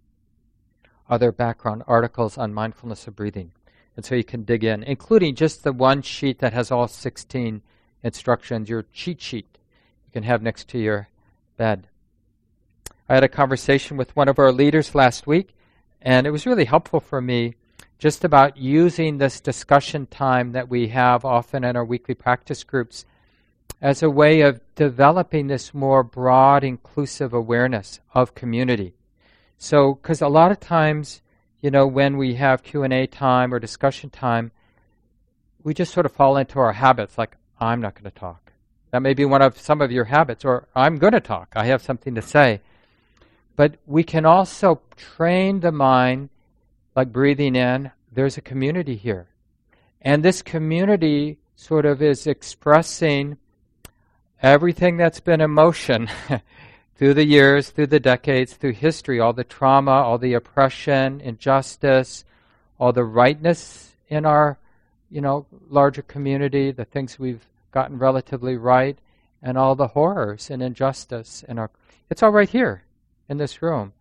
other 1.09 1.31
background 1.31 1.83
articles 1.87 2.37
on 2.37 2.53
mindfulness 2.53 3.07
of 3.07 3.15
breathing. 3.15 3.51
And 3.95 4.03
so 4.03 4.15
you 4.15 4.23
can 4.23 4.43
dig 4.43 4.63
in, 4.63 4.83
including 4.83 5.35
just 5.35 5.63
the 5.63 5.71
one 5.71 6.01
sheet 6.01 6.39
that 6.39 6.53
has 6.53 6.71
all 6.71 6.87
16 6.87 7.61
instructions, 8.03 8.69
your 8.69 8.85
cheat 8.93 9.21
sheet 9.21 9.47
you 10.05 10.11
can 10.11 10.23
have 10.23 10.41
next 10.41 10.67
to 10.69 10.79
your 10.79 11.09
bed. 11.57 11.87
I 13.07 13.15
had 13.15 13.23
a 13.23 13.29
conversation 13.29 13.97
with 13.97 14.15
one 14.15 14.27
of 14.27 14.39
our 14.39 14.51
leaders 14.51 14.95
last 14.95 15.27
week, 15.27 15.55
and 16.01 16.27
it 16.27 16.31
was 16.31 16.45
really 16.45 16.65
helpful 16.65 16.99
for 16.99 17.21
me 17.21 17.55
just 17.97 18.23
about 18.23 18.57
using 18.57 19.17
this 19.17 19.39
discussion 19.39 20.05
time 20.07 20.51
that 20.51 20.69
we 20.69 20.89
have 20.89 21.23
often 21.23 21.63
in 21.63 21.75
our 21.75 21.85
weekly 21.85 22.15
practice 22.15 22.63
groups 22.63 23.05
as 23.81 24.03
a 24.03 24.09
way 24.09 24.41
of 24.41 24.59
developing 24.75 25.47
this 25.47 25.73
more 25.73 26.03
broad, 26.03 26.63
inclusive 26.63 27.33
awareness 27.33 27.99
of 28.13 28.35
community. 28.35 28.93
So, 29.57 29.95
because 29.95 30.21
a 30.21 30.27
lot 30.27 30.51
of 30.51 30.59
times 30.59 31.21
you 31.65 31.71
know, 31.71 31.87
when 31.87 32.17
we 32.17 32.35
have 32.35 32.61
Q&A 32.61 33.07
time 33.07 33.51
or 33.51 33.57
discussion 33.57 34.11
time, 34.11 34.51
we 35.63 35.73
just 35.73 35.91
sort 35.91 36.05
of 36.05 36.11
fall 36.11 36.37
into 36.37 36.59
our 36.59 36.73
habits 36.73 37.17
like 37.17 37.35
I'm 37.59 37.81
not 37.81 37.95
going 37.95 38.03
to 38.03 38.11
talk. 38.11 38.51
That 38.91 39.01
may 39.01 39.15
be 39.15 39.25
one 39.25 39.41
of 39.41 39.57
some 39.57 39.81
of 39.81 39.91
your 39.91 40.03
habits 40.03 40.45
or 40.45 40.67
I'm 40.75 40.97
going 40.97 41.13
to 41.13 41.19
talk. 41.19 41.53
I 41.55 41.65
have 41.65 41.81
something 41.81 42.13
to 42.13 42.21
say. 42.21 42.61
But 43.55 43.77
we 43.87 44.03
can 44.03 44.27
also 44.27 44.79
train 44.95 45.61
the 45.61 45.71
mind 45.71 46.29
like 46.95 47.11
breathing 47.11 47.55
in, 47.55 47.89
there's 48.11 48.37
a 48.37 48.41
community 48.41 48.95
here. 48.95 49.25
And 49.99 50.21
this 50.21 50.43
community 50.43 51.39
sort 51.55 51.87
of 51.87 51.99
is 51.99 52.27
expressing 52.27 53.37
everything 54.39 54.97
that's 54.97 55.19
been 55.19 55.41
emotion 55.41 56.09
through 56.95 57.13
the 57.13 57.25
years, 57.25 57.69
through 57.69 57.87
the 57.87 57.99
decades, 57.99 58.53
through 58.53 58.73
history, 58.73 59.19
all 59.19 59.33
the 59.33 59.43
trauma, 59.43 59.91
all 59.91 60.17
the 60.17 60.33
oppression, 60.33 61.19
injustice, 61.21 62.23
all 62.79 62.93
the 62.93 63.03
rightness 63.03 63.95
in 64.09 64.25
our, 64.25 64.57
you 65.09 65.21
know, 65.21 65.45
larger 65.69 66.01
community, 66.01 66.71
the 66.71 66.85
things 66.85 67.19
we've 67.19 67.45
gotten 67.71 67.97
relatively 67.97 68.55
right, 68.55 68.97
and 69.41 69.57
all 69.57 69.75
the 69.75 69.87
horrors 69.87 70.49
and 70.49 70.63
injustice 70.63 71.43
in 71.47 71.59
our 71.59 71.69
it's 72.09 72.23
all 72.23 72.31
right 72.31 72.49
here 72.49 72.83
in 73.27 73.37
this 73.37 73.61
room. 73.61 73.93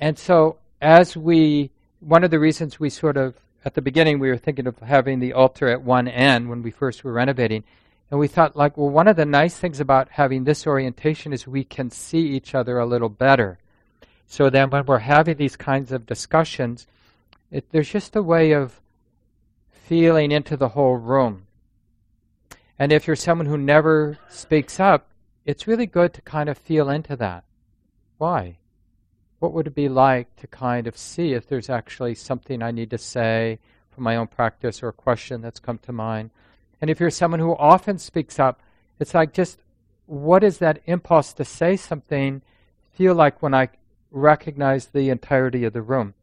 And 0.00 0.18
so 0.18 0.58
as 0.80 1.16
we 1.16 1.70
one 2.00 2.24
of 2.24 2.30
the 2.30 2.38
reasons 2.38 2.78
we 2.78 2.90
sort 2.90 3.16
of 3.16 3.34
at 3.64 3.74
the 3.74 3.82
beginning 3.82 4.18
we 4.18 4.28
were 4.28 4.36
thinking 4.36 4.66
of 4.66 4.78
having 4.78 5.20
the 5.20 5.32
altar 5.32 5.68
at 5.68 5.82
one 5.82 6.06
end 6.06 6.48
when 6.48 6.62
we 6.62 6.70
first 6.70 7.02
were 7.02 7.12
renovating 7.12 7.64
and 8.10 8.20
we 8.20 8.28
thought, 8.28 8.56
like, 8.56 8.76
well, 8.76 8.88
one 8.88 9.08
of 9.08 9.16
the 9.16 9.24
nice 9.24 9.56
things 9.56 9.80
about 9.80 10.10
having 10.10 10.44
this 10.44 10.66
orientation 10.66 11.32
is 11.32 11.46
we 11.46 11.64
can 11.64 11.90
see 11.90 12.20
each 12.20 12.54
other 12.54 12.78
a 12.78 12.86
little 12.86 13.08
better. 13.08 13.58
So 14.26 14.50
then 14.50 14.70
when 14.70 14.86
we're 14.86 14.98
having 14.98 15.36
these 15.36 15.56
kinds 15.56 15.92
of 15.92 16.06
discussions, 16.06 16.86
it, 17.50 17.66
there's 17.70 17.90
just 17.90 18.16
a 18.16 18.22
way 18.22 18.52
of 18.52 18.80
feeling 19.70 20.30
into 20.30 20.56
the 20.56 20.70
whole 20.70 20.96
room. 20.96 21.46
And 22.78 22.92
if 22.92 23.06
you're 23.06 23.16
someone 23.16 23.46
who 23.46 23.58
never 23.58 24.18
speaks 24.28 24.78
up, 24.78 25.08
it's 25.44 25.66
really 25.66 25.86
good 25.86 26.12
to 26.14 26.22
kind 26.22 26.48
of 26.48 26.58
feel 26.58 26.90
into 26.90 27.16
that. 27.16 27.44
Why? 28.18 28.58
what 29.38 29.52
would 29.52 29.66
it 29.66 29.74
be 29.74 29.88
like 29.88 30.34
to 30.36 30.46
kind 30.46 30.86
of 30.86 30.96
see 30.96 31.32
if 31.32 31.46
there's 31.46 31.68
actually 31.68 32.14
something 32.14 32.62
I 32.62 32.70
need 32.70 32.90
to 32.90 32.98
say 32.98 33.58
from 33.90 34.04
my 34.04 34.16
own 34.16 34.26
practice 34.26 34.82
or 34.82 34.88
a 34.88 34.92
question 34.92 35.40
that's 35.40 35.60
come 35.60 35.78
to 35.78 35.92
mind? 35.92 36.30
And 36.80 36.90
if 36.90 37.00
you're 37.00 37.10
someone 37.10 37.40
who 37.40 37.56
often 37.56 37.98
speaks 37.98 38.38
up, 38.38 38.60
it's 38.98 39.14
like 39.14 39.32
just 39.32 39.58
what 40.06 40.44
is 40.44 40.58
that 40.58 40.80
impulse 40.86 41.32
to 41.34 41.44
say 41.44 41.76
something 41.76 42.42
feel 42.92 43.14
like 43.14 43.42
when 43.42 43.54
I 43.54 43.68
recognize 44.10 44.86
the 44.86 45.10
entirety 45.10 45.64
of 45.64 45.72
the 45.72 45.82
room? 45.82 46.14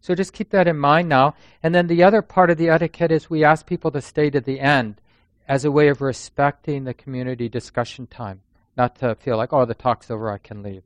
So 0.00 0.14
just 0.14 0.32
keep 0.32 0.50
that 0.50 0.68
in 0.68 0.78
mind 0.78 1.08
now. 1.08 1.34
And 1.62 1.74
then 1.74 1.86
the 1.86 2.02
other 2.02 2.22
part 2.22 2.50
of 2.50 2.58
the 2.58 2.68
etiquette 2.68 3.12
is 3.12 3.28
we 3.28 3.44
ask 3.44 3.66
people 3.66 3.90
to 3.92 4.00
stay 4.00 4.30
to 4.30 4.40
the 4.40 4.60
end 4.60 5.00
as 5.48 5.64
a 5.64 5.72
way 5.72 5.88
of 5.88 6.00
respecting 6.00 6.84
the 6.84 6.94
community 6.94 7.48
discussion 7.48 8.06
time, 8.06 8.42
not 8.76 8.96
to 8.96 9.14
feel 9.16 9.36
like, 9.36 9.52
oh, 9.52 9.64
the 9.64 9.74
talk's 9.74 10.10
over, 10.10 10.30
I 10.30 10.38
can 10.38 10.62
leave. 10.62 10.82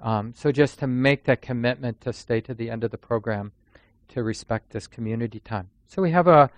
Um, 0.00 0.34
so 0.36 0.50
just 0.50 0.78
to 0.80 0.86
make 0.86 1.24
that 1.24 1.42
commitment 1.42 2.00
to 2.02 2.12
stay 2.12 2.40
to 2.42 2.54
the 2.54 2.70
end 2.70 2.84
of 2.84 2.90
the 2.90 2.98
program 2.98 3.52
to 4.08 4.22
respect 4.22 4.70
this 4.70 4.86
community 4.86 5.40
time. 5.40 5.70
So 5.86 6.02
we 6.02 6.10
have 6.10 6.26
a 6.26 6.50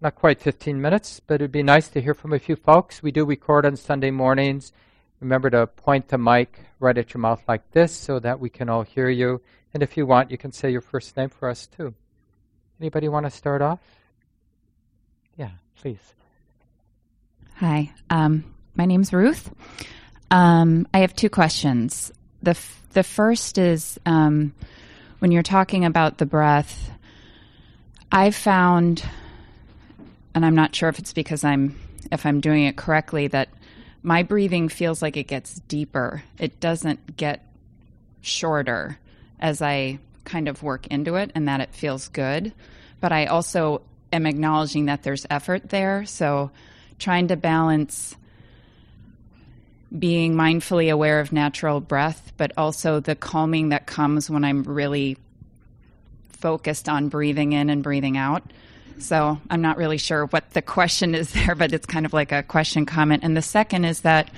not 0.00 0.14
quite 0.14 0.40
15 0.40 0.80
minutes, 0.80 1.20
but 1.26 1.36
it'd 1.36 1.52
be 1.52 1.62
nice 1.62 1.88
to 1.88 2.00
hear 2.00 2.14
from 2.14 2.32
a 2.32 2.38
few 2.38 2.56
folks. 2.56 3.02
We 3.02 3.10
do 3.10 3.24
record 3.24 3.64
on 3.64 3.76
Sunday 3.76 4.10
mornings. 4.10 4.72
Remember 5.20 5.48
to 5.50 5.66
point 5.66 6.08
the 6.08 6.18
mic 6.18 6.60
right 6.80 6.96
at 6.98 7.14
your 7.14 7.20
mouth 7.20 7.42
like 7.48 7.70
this 7.70 7.94
so 7.94 8.18
that 8.18 8.40
we 8.40 8.50
can 8.50 8.68
all 8.68 8.82
hear 8.82 9.08
you. 9.08 9.40
And 9.72 9.82
if 9.82 9.96
you 9.96 10.06
want, 10.06 10.30
you 10.30 10.38
can 10.38 10.52
say 10.52 10.70
your 10.70 10.80
first 10.80 11.16
name 11.16 11.30
for 11.30 11.48
us 11.48 11.66
too. 11.66 11.94
Anybody 12.80 13.08
want 13.08 13.26
to 13.26 13.30
start 13.30 13.62
off? 13.62 13.80
Yeah, 15.36 15.50
please. 15.76 16.14
Hi, 17.56 17.92
um, 18.10 18.44
my 18.74 18.84
name's 18.84 19.12
Ruth. 19.12 19.50
Um, 20.30 20.86
I 20.92 20.98
have 20.98 21.14
two 21.14 21.30
questions. 21.30 22.12
The 22.42 22.50
f- 22.50 22.82
the 22.92 23.02
first 23.02 23.58
is 23.58 23.98
um, 24.04 24.52
when 25.20 25.32
you're 25.32 25.42
talking 25.42 25.84
about 25.84 26.18
the 26.18 26.26
breath. 26.26 26.90
I've 28.12 28.34
found 28.34 29.04
and 30.34 30.44
I'm 30.44 30.54
not 30.54 30.74
sure 30.74 30.88
if 30.88 30.98
it's 30.98 31.12
because 31.12 31.44
I'm 31.44 31.78
if 32.12 32.26
I'm 32.26 32.40
doing 32.40 32.64
it 32.64 32.76
correctly 32.76 33.28
that 33.28 33.48
my 34.02 34.22
breathing 34.22 34.68
feels 34.68 35.00
like 35.00 35.16
it 35.16 35.24
gets 35.24 35.54
deeper. 35.60 36.22
It 36.38 36.60
doesn't 36.60 37.16
get 37.16 37.46
shorter 38.20 38.98
as 39.40 39.62
I 39.62 39.98
kind 40.24 40.48
of 40.48 40.62
work 40.62 40.86
into 40.88 41.14
it 41.16 41.32
and 41.34 41.48
that 41.48 41.60
it 41.60 41.74
feels 41.74 42.08
good. 42.08 42.52
But 43.00 43.12
I 43.12 43.26
also 43.26 43.82
am 44.12 44.26
acknowledging 44.26 44.86
that 44.86 45.02
there's 45.02 45.26
effort 45.30 45.70
there. 45.70 46.04
So 46.04 46.50
trying 46.98 47.28
to 47.28 47.36
balance 47.36 48.14
being 49.96 50.34
mindfully 50.34 50.92
aware 50.92 51.20
of 51.20 51.32
natural 51.32 51.80
breath, 51.80 52.32
but 52.36 52.52
also 52.56 53.00
the 53.00 53.14
calming 53.14 53.70
that 53.70 53.86
comes 53.86 54.28
when 54.28 54.44
I'm 54.44 54.64
really 54.64 55.16
focused 56.28 56.88
on 56.88 57.08
breathing 57.08 57.52
in 57.52 57.70
and 57.70 57.82
breathing 57.82 58.16
out. 58.16 58.42
So 58.98 59.38
I'm 59.50 59.60
not 59.60 59.76
really 59.76 59.98
sure 59.98 60.26
what 60.26 60.50
the 60.50 60.62
question 60.62 61.14
is 61.14 61.30
there, 61.32 61.54
but 61.54 61.72
it's 61.72 61.86
kind 61.86 62.06
of 62.06 62.12
like 62.12 62.32
a 62.32 62.42
question 62.42 62.86
comment. 62.86 63.24
And 63.24 63.36
the 63.36 63.42
second 63.42 63.84
is 63.84 64.02
that 64.02 64.30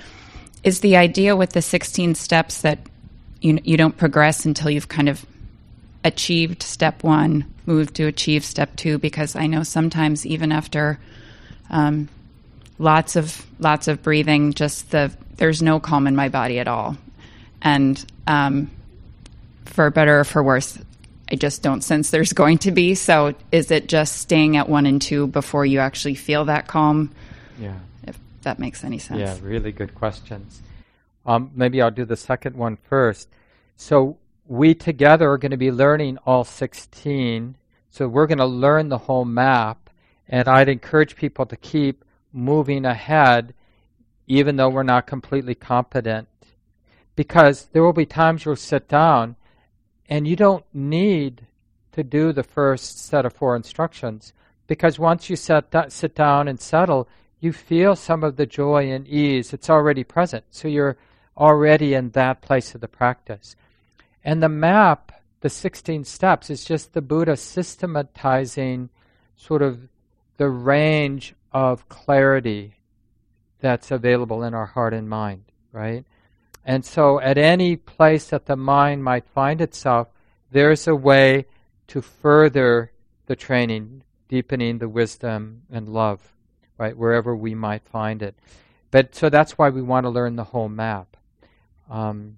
is 0.63 0.79
the 0.79 0.97
idea 0.97 1.35
with 1.35 1.51
the 1.51 1.61
16 1.61 2.15
steps 2.15 2.61
that 2.61 2.79
you 3.41 3.59
you 3.63 3.77
don't 3.77 3.95
progress 3.95 4.45
until 4.45 4.69
you've 4.69 4.87
kind 4.87 5.09
of 5.09 5.25
achieved 6.03 6.63
step 6.63 7.03
one, 7.03 7.45
move 7.65 7.93
to 7.93 8.05
achieve 8.07 8.43
step 8.43 8.75
two. 8.75 8.97
Because 8.97 9.35
I 9.35 9.47
know 9.47 9.63
sometimes 9.63 10.25
even 10.25 10.51
after 10.51 10.99
um, 11.69 12.09
lots 12.79 13.15
of 13.15 13.45
lots 13.59 13.87
of 13.87 14.01
breathing, 14.01 14.53
just 14.53 14.91
the 14.91 15.11
there's 15.37 15.61
no 15.61 15.79
calm 15.79 16.07
in 16.07 16.15
my 16.15 16.29
body 16.29 16.59
at 16.59 16.67
all, 16.67 16.97
and 17.61 18.03
um, 18.25 18.71
for 19.65 19.89
better 19.91 20.21
or 20.21 20.23
for 20.23 20.41
worse, 20.41 20.77
I 21.31 21.35
just 21.35 21.61
don't 21.61 21.83
sense 21.83 22.09
there's 22.09 22.33
going 22.43 22.57
to 22.59 22.71
be. 22.71 22.95
So 22.95 23.35
is 23.51 23.71
it 23.71 23.87
just 23.87 24.17
staying 24.17 24.57
at 24.57 24.69
one 24.69 24.85
and 24.85 25.01
two 25.01 25.27
before 25.27 25.65
you 25.65 25.79
actually 25.79 26.15
feel 26.15 26.45
that 26.45 26.67
calm? 26.67 27.13
Yeah. 27.59 27.77
If 28.03 28.17
that 28.41 28.59
makes 28.59 28.83
any 28.83 28.99
sense. 28.99 29.19
Yeah, 29.19 29.37
really 29.41 29.71
good 29.71 29.95
questions. 29.95 30.61
Um, 31.25 31.51
maybe 31.55 31.81
I'll 31.81 31.91
do 31.91 32.05
the 32.05 32.15
second 32.15 32.55
one 32.55 32.77
first. 32.77 33.27
So 33.75 34.17
we 34.45 34.73
together 34.73 35.29
are 35.31 35.37
going 35.37 35.51
to 35.51 35.57
be 35.57 35.71
learning 35.71 36.17
all 36.25 36.43
16. 36.43 37.55
So 37.89 38.07
we're 38.07 38.27
going 38.27 38.37
to 38.37 38.45
learn 38.45 38.89
the 38.89 38.97
whole 38.97 39.25
map. 39.25 39.89
And 40.29 40.47
I'd 40.47 40.69
encourage 40.69 41.15
people 41.15 41.45
to 41.45 41.55
keep 41.57 42.03
moving 42.33 42.85
ahead 42.85 43.53
even 44.27 44.57
though 44.57 44.69
we're 44.69 44.83
not 44.83 45.07
completely 45.07 45.55
competent. 45.55 46.27
Because 47.15 47.65
there 47.71 47.81
will 47.81 47.93
be 47.93 48.05
times 48.05 48.45
you'll 48.45 48.55
sit 48.55 48.87
down 48.87 49.35
and 50.09 50.27
you 50.27 50.35
don't 50.35 50.65
need 50.73 51.47
to 51.91 52.03
do 52.03 52.31
the 52.31 52.43
first 52.43 52.99
set 52.99 53.25
of 53.25 53.33
four 53.33 53.55
instructions 53.55 54.33
because 54.67 54.99
once 54.99 55.29
you 55.29 55.35
set 55.35 55.73
sit 55.91 56.13
down 56.13 56.47
and 56.47 56.59
settle, 56.59 57.07
you 57.39 57.53
feel 57.53 57.95
some 57.95 58.23
of 58.23 58.35
the 58.35 58.45
joy 58.45 58.91
and 58.91 59.07
ease. 59.07 59.53
It's 59.53 59.69
already 59.69 60.03
present. 60.03 60.45
So 60.49 60.67
you're 60.67 60.97
already 61.37 61.93
in 61.93 62.09
that 62.11 62.41
place 62.41 62.75
of 62.75 62.81
the 62.81 62.87
practice. 62.87 63.55
And 64.23 64.41
the 64.41 64.49
map, 64.49 65.11
the 65.41 65.49
16 65.49 66.03
steps, 66.03 66.49
is 66.49 66.65
just 66.65 66.93
the 66.93 67.01
Buddha 67.01 67.37
systematizing 67.37 68.89
sort 69.35 69.61
of 69.61 69.87
the 70.37 70.49
range 70.49 71.35
of 71.51 71.87
clarity 71.89 72.75
that's 73.59 73.91
available 73.91 74.43
in 74.43 74.53
our 74.53 74.65
heart 74.65 74.93
and 74.93 75.09
mind, 75.09 75.45
right? 75.71 76.05
And 76.67 76.83
so, 76.83 77.17
at 77.21 77.37
any 77.37 77.77
place 77.77 78.27
that 78.27 78.45
the 78.45 78.57
mind 78.57 79.01
might 79.01 79.25
find 79.25 79.61
itself, 79.61 80.09
there's 80.51 80.85
a 80.85 80.93
way 80.93 81.45
to 81.87 82.01
further 82.01 82.91
the 83.27 83.37
training, 83.37 84.03
deepening 84.27 84.79
the 84.79 84.89
wisdom 84.89 85.61
and 85.71 85.87
love, 85.87 86.33
right, 86.77 86.97
wherever 86.97 87.33
we 87.33 87.55
might 87.55 87.85
find 87.85 88.21
it. 88.21 88.35
But 88.91 89.15
so 89.15 89.29
that's 89.29 89.57
why 89.57 89.69
we 89.69 89.81
want 89.81 90.03
to 90.03 90.09
learn 90.09 90.35
the 90.35 90.43
whole 90.43 90.67
map. 90.67 91.15
Um, 91.89 92.37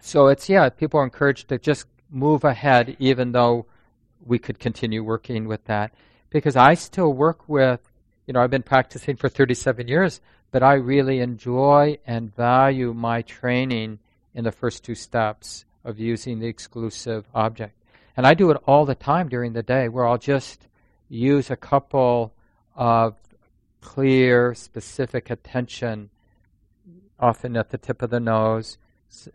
so 0.00 0.28
it's, 0.28 0.48
yeah, 0.48 0.68
people 0.68 1.00
are 1.00 1.04
encouraged 1.04 1.48
to 1.48 1.58
just 1.58 1.86
move 2.10 2.44
ahead, 2.44 2.96
even 3.00 3.32
though 3.32 3.66
we 4.24 4.38
could 4.38 4.60
continue 4.60 5.02
working 5.02 5.48
with 5.48 5.64
that. 5.64 5.92
Because 6.30 6.54
I 6.54 6.74
still 6.74 7.12
work 7.12 7.48
with, 7.48 7.80
you 8.24 8.34
know, 8.34 8.40
I've 8.40 8.50
been 8.50 8.62
practicing 8.62 9.16
for 9.16 9.28
37 9.28 9.88
years 9.88 10.20
but 10.52 10.62
I 10.62 10.74
really 10.74 11.18
enjoy 11.20 11.98
and 12.06 12.34
value 12.36 12.94
my 12.94 13.22
training 13.22 13.98
in 14.34 14.44
the 14.44 14.52
first 14.52 14.84
two 14.84 14.94
steps 14.94 15.64
of 15.84 15.98
using 15.98 16.38
the 16.38 16.46
exclusive 16.46 17.26
object. 17.34 17.74
And 18.16 18.26
I 18.26 18.34
do 18.34 18.50
it 18.50 18.58
all 18.66 18.84
the 18.84 18.94
time 18.94 19.28
during 19.28 19.54
the 19.54 19.62
day 19.62 19.88
where 19.88 20.06
I'll 20.06 20.18
just 20.18 20.68
use 21.08 21.50
a 21.50 21.56
couple 21.56 22.34
of 22.76 23.16
clear, 23.80 24.54
specific 24.54 25.30
attention, 25.30 26.10
often 27.18 27.56
at 27.56 27.70
the 27.70 27.78
tip 27.78 28.02
of 28.02 28.10
the 28.10 28.20
nose, 28.20 28.76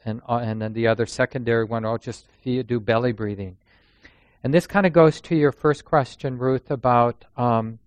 and, 0.05 0.21
uh, 0.29 0.37
and 0.37 0.61
then 0.61 0.73
the 0.73 0.87
other 0.87 1.05
secondary 1.05 1.65
one, 1.65 1.83
I'll 1.83 1.97
just 1.97 2.25
feel, 2.43 2.63
do 2.63 2.79
belly 2.79 3.11
breathing. 3.11 3.57
And 4.43 4.53
this 4.53 4.67
kind 4.67 4.85
of 4.85 4.93
goes 4.93 5.19
to 5.21 5.35
your 5.35 5.51
first 5.51 5.83
question, 5.83 6.37
Ruth, 6.37 6.69
about 6.69 7.25
um, 7.35 7.79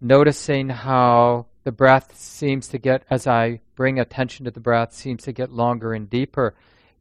noticing 0.00 0.68
how 0.68 1.46
the 1.66 1.72
breath 1.72 2.16
seems 2.16 2.68
to 2.68 2.78
get, 2.78 3.02
as 3.10 3.26
I 3.26 3.58
bring 3.74 3.98
attention 3.98 4.44
to 4.44 4.52
the 4.52 4.60
breath, 4.60 4.92
seems 4.92 5.24
to 5.24 5.32
get 5.32 5.50
longer 5.50 5.94
and 5.94 6.08
deeper. 6.08 6.54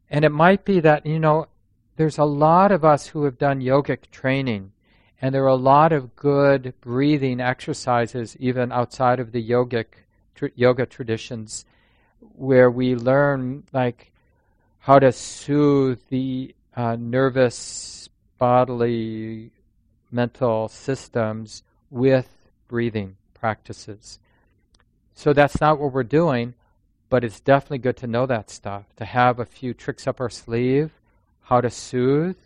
And 0.09 0.25
it 0.25 0.31
might 0.31 0.65
be 0.65 0.79
that, 0.79 1.05
you 1.05 1.19
know, 1.19 1.49
there's 1.97 2.17
a 2.17 2.23
lot 2.23 2.71
of 2.71 2.83
us 2.83 3.05
who 3.05 3.25
have 3.25 3.37
done 3.37 3.61
yogic 3.61 4.09
training, 4.09 4.71
and 5.21 5.35
there 5.35 5.43
are 5.43 5.49
a 5.49 5.53
lot 5.53 5.93
of 5.93 6.15
good 6.15 6.73
breathing 6.81 7.39
exercises, 7.39 8.35
even 8.39 8.71
outside 8.71 9.19
of 9.19 9.33
the 9.33 9.49
yogic 9.49 9.85
tr- 10.33 10.47
yoga 10.55 10.87
traditions, 10.87 11.65
where 12.19 12.71
we 12.71 12.95
learn 12.95 13.65
like 13.71 14.11
how 14.79 14.97
to 14.97 15.11
soothe 15.11 16.01
the 16.09 16.55
uh, 16.75 16.95
nervous, 16.99 18.09
bodily, 18.39 19.51
mental 20.11 20.67
systems 20.69 21.61
with 21.91 22.49
breathing 22.67 23.15
practices. 23.35 24.17
So 25.15 25.33
that's 25.33 25.59
not 25.61 25.79
what 25.79 25.93
we're 25.93 26.03
doing, 26.03 26.53
but 27.09 27.23
it's 27.23 27.39
definitely 27.39 27.79
good 27.79 27.97
to 27.97 28.07
know 28.07 28.25
that 28.25 28.49
stuff, 28.49 28.83
to 28.97 29.05
have 29.05 29.39
a 29.39 29.45
few 29.45 29.73
tricks 29.73 30.05
up 30.05 30.19
our 30.19 30.29
sleeve, 30.29 30.91
how 31.43 31.61
to 31.61 31.69
soothe 31.69 32.37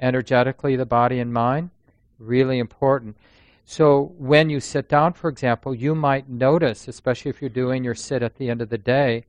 energetically 0.00 0.76
the 0.76 0.86
body 0.86 1.20
and 1.20 1.32
mind, 1.32 1.70
really 2.18 2.58
important. 2.58 3.16
So 3.64 4.12
when 4.18 4.50
you 4.50 4.58
sit 4.58 4.88
down, 4.88 5.12
for 5.12 5.28
example, 5.28 5.74
you 5.74 5.94
might 5.94 6.28
notice, 6.28 6.88
especially 6.88 7.30
if 7.30 7.40
you're 7.40 7.48
doing 7.48 7.84
your 7.84 7.94
sit 7.94 8.22
at 8.22 8.36
the 8.36 8.50
end 8.50 8.60
of 8.60 8.70
the 8.70 8.78
day, 8.78 9.24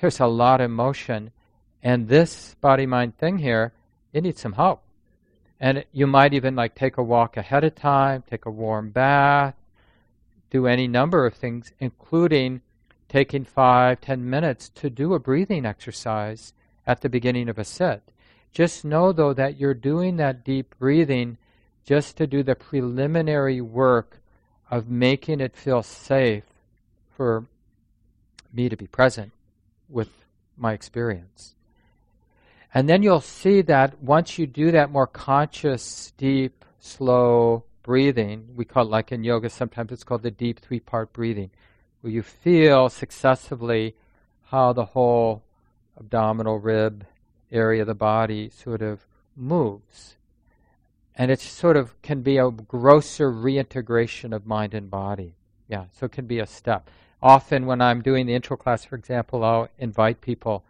there's 0.00 0.20
a 0.20 0.26
lot 0.26 0.60
of 0.60 0.70
motion. 0.70 1.32
And 1.82 2.08
this 2.08 2.54
body 2.60 2.86
mind 2.86 3.18
thing 3.18 3.38
here, 3.38 3.72
it 4.12 4.22
needs 4.22 4.40
some 4.40 4.52
help. 4.52 4.82
And 5.58 5.84
you 5.92 6.06
might 6.06 6.32
even 6.32 6.54
like 6.54 6.74
take 6.74 6.96
a 6.96 7.02
walk 7.02 7.36
ahead 7.36 7.64
of 7.64 7.74
time, 7.74 8.22
take 8.30 8.46
a 8.46 8.50
warm 8.50 8.90
bath, 8.90 9.54
do 10.50 10.66
any 10.66 10.88
number 10.88 11.26
of 11.26 11.34
things, 11.34 11.72
including 11.78 12.60
taking 13.08 13.44
five, 13.44 14.00
ten 14.00 14.28
minutes 14.28 14.68
to 14.70 14.90
do 14.90 15.14
a 15.14 15.18
breathing 15.18 15.64
exercise 15.64 16.52
at 16.86 17.00
the 17.00 17.08
beginning 17.08 17.48
of 17.48 17.58
a 17.58 17.64
sit. 17.64 18.02
Just 18.52 18.84
know, 18.84 19.12
though, 19.12 19.32
that 19.32 19.58
you're 19.58 19.74
doing 19.74 20.16
that 20.16 20.44
deep 20.44 20.74
breathing 20.78 21.38
just 21.84 22.16
to 22.16 22.26
do 22.26 22.42
the 22.42 22.54
preliminary 22.54 23.60
work 23.60 24.20
of 24.70 24.88
making 24.88 25.40
it 25.40 25.56
feel 25.56 25.82
safe 25.82 26.44
for 27.16 27.44
me 28.52 28.68
to 28.68 28.76
be 28.76 28.86
present 28.86 29.32
with 29.88 30.08
my 30.56 30.72
experience. 30.72 31.54
And 32.72 32.88
then 32.88 33.02
you'll 33.02 33.20
see 33.20 33.62
that 33.62 34.00
once 34.00 34.38
you 34.38 34.46
do 34.46 34.70
that 34.70 34.90
more 34.90 35.06
conscious, 35.06 36.12
deep, 36.16 36.64
slow 36.78 37.64
breathing, 37.82 38.48
we 38.54 38.64
call 38.64 38.84
it 38.84 38.90
like 38.90 39.12
in 39.12 39.24
yoga, 39.24 39.50
sometimes 39.50 39.92
it's 39.92 40.04
called 40.04 40.22
the 40.22 40.30
deep 40.30 40.60
three 40.60 40.80
part 40.80 41.12
breathing, 41.12 41.50
where 42.00 42.12
you 42.12 42.22
feel 42.22 42.88
successively 42.88 43.94
how 44.46 44.72
the 44.72 44.86
whole 44.86 45.42
abdominal 45.98 46.58
rib 46.58 47.06
area 47.52 47.82
of 47.82 47.86
the 47.86 47.94
body 47.94 48.50
sort 48.50 48.82
of 48.82 49.06
moves. 49.36 50.16
And 51.14 51.30
it 51.30 51.40
sort 51.40 51.76
of 51.76 52.00
can 52.02 52.22
be 52.22 52.38
a 52.38 52.50
grosser 52.50 53.30
reintegration 53.30 54.32
of 54.32 54.46
mind 54.46 54.74
and 54.74 54.90
body. 54.90 55.34
Yeah, 55.68 55.84
so 55.92 56.06
it 56.06 56.12
can 56.12 56.26
be 56.26 56.38
a 56.38 56.46
step. 56.46 56.88
Often, 57.22 57.66
when 57.66 57.82
I'm 57.82 58.00
doing 58.00 58.26
the 58.26 58.34
intro 58.34 58.56
class, 58.56 58.84
for 58.84 58.96
example, 58.96 59.44
I'll 59.44 59.68
invite 59.78 60.22
people 60.22 60.64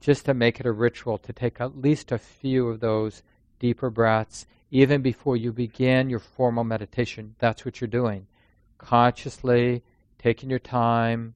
just 0.00 0.26
to 0.26 0.34
make 0.34 0.60
it 0.60 0.66
a 0.66 0.72
ritual 0.72 1.18
to 1.18 1.32
take 1.32 1.60
at 1.60 1.78
least 1.78 2.12
a 2.12 2.18
few 2.18 2.68
of 2.68 2.80
those 2.80 3.22
deeper 3.58 3.90
breaths, 3.90 4.46
even 4.70 5.02
before 5.02 5.36
you 5.36 5.52
begin 5.52 6.10
your 6.10 6.20
formal 6.20 6.64
meditation. 6.64 7.34
That's 7.38 7.64
what 7.64 7.80
you're 7.80 7.88
doing. 7.88 8.26
Consciously 8.78 9.82
taking 10.18 10.50
your 10.50 10.58
time, 10.58 11.34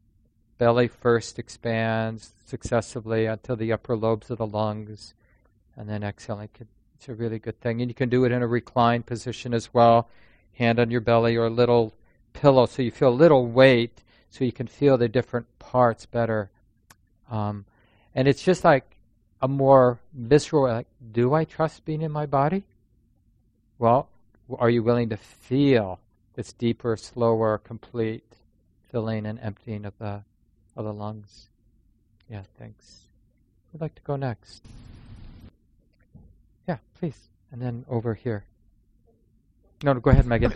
belly 0.59 0.89
first 0.89 1.39
expands 1.39 2.33
successively 2.45 3.27
until 3.27 3.57
the 3.57 3.73
upper 3.73 3.97
lobes 3.97 4.31
of 4.31 4.39
the 4.39 4.47
lungs, 4.47 5.15
and 5.77 5.89
then 5.89 6.03
exhaling. 6.03 6.49
It's 6.97 7.09
a 7.09 7.15
really 7.15 7.39
good 7.39 7.61
thing. 7.61 7.81
And 7.81 7.91
you 7.91 7.95
can 7.95 8.09
do 8.09 8.25
it 8.25 8.33
in 8.33 8.43
a 8.43 8.47
reclined 8.47 9.07
position 9.07 9.53
as 9.53 9.75
well, 9.75 10.09
hand 10.55 10.79
on 10.79 10.91
your 10.91 11.01
belly 11.01 11.37
or 11.37 11.47
a 11.47 11.51
little 11.51 11.93
pillow 12.33 12.67
so 12.67 12.83
you 12.83 12.91
feel 12.91 13.09
a 13.09 13.11
little 13.11 13.47
weight 13.47 14.03
so 14.31 14.45
you 14.45 14.53
can 14.53 14.67
feel 14.67 14.97
the 14.97 15.09
different 15.09 15.47
parts 15.59 16.07
better. 16.07 16.51
Um, 17.31 17.65
and 18.15 18.29
it's 18.29 18.43
just 18.43 18.65
like 18.65 18.97
a 19.43 19.49
more 19.49 19.99
visceral, 20.13 20.65
like, 20.65 20.87
do 21.13 21.35
I 21.35 21.45
trust 21.45 21.85
being 21.85 22.03
in 22.03 22.13
my 22.13 22.27
body? 22.27 22.65
Well, 23.79 24.09
are 24.59 24.71
you 24.71 24.83
willing 24.83 25.09
to 25.09 25.17
feel 25.17 26.01
this 26.35 26.53
deeper, 26.53 26.97
slower, 26.97 27.59
complete 27.59 28.25
filling 28.91 29.27
and 29.27 29.39
emptying 29.41 29.85
of 29.85 29.95
the 29.99 30.23
of 30.77 30.85
the 30.85 30.93
lungs? 30.93 31.49
Yeah, 32.31 32.43
thanks. 32.59 33.03
Who'd 33.73 33.81
like 33.81 33.95
to 33.97 34.03
go 34.03 34.17
next? 34.17 34.65
Yeah, 36.69 36.79
please. 36.99 37.29
And 37.51 37.61
then 37.61 37.85
over 37.89 38.15
here. 38.15 38.45
No, 39.83 39.93
no 39.93 40.01
go 40.01 40.11
ahead, 40.11 40.27
Megan. 40.27 40.53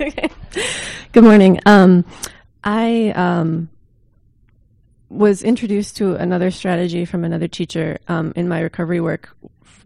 okay. 0.00 0.28
Good 1.12 1.24
morning. 1.24 1.60
Um, 1.64 2.04
I 2.62 3.10
um, 3.10 3.70
was 5.08 5.42
introduced 5.42 5.96
to 5.98 6.14
another 6.14 6.50
strategy 6.50 7.04
from 7.04 7.24
another 7.24 7.48
teacher 7.48 7.98
um, 8.08 8.32
in 8.36 8.48
my 8.48 8.60
recovery 8.60 9.00
work 9.00 9.36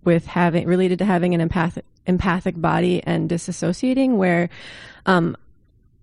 with 0.05 0.27
having 0.27 0.67
related 0.67 0.99
to 0.99 1.05
having 1.05 1.35
an 1.35 1.41
empathic 1.41 1.85
empathic 2.07 2.59
body 2.61 3.03
and 3.05 3.29
disassociating 3.29 4.17
where 4.17 4.49
um, 5.07 5.37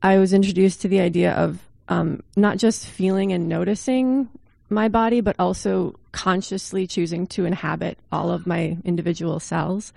I 0.03 0.19
was 0.19 0.31
introduced 0.31 0.81
to 0.81 0.87
the 0.87 0.99
idea 0.99 1.33
of 1.33 1.59
um, 1.89 2.21
not 2.35 2.57
just 2.57 2.85
feeling 2.85 3.33
and 3.33 3.49
noticing 3.49 4.29
my 4.69 4.89
body, 4.89 5.21
but 5.21 5.35
also 5.39 5.95
consciously 6.11 6.87
choosing 6.87 7.25
to 7.27 7.45
inhabit 7.45 7.97
all 8.11 8.31
of 8.31 8.45
my 8.45 8.77
individual 8.83 9.39
cells. 9.39 9.93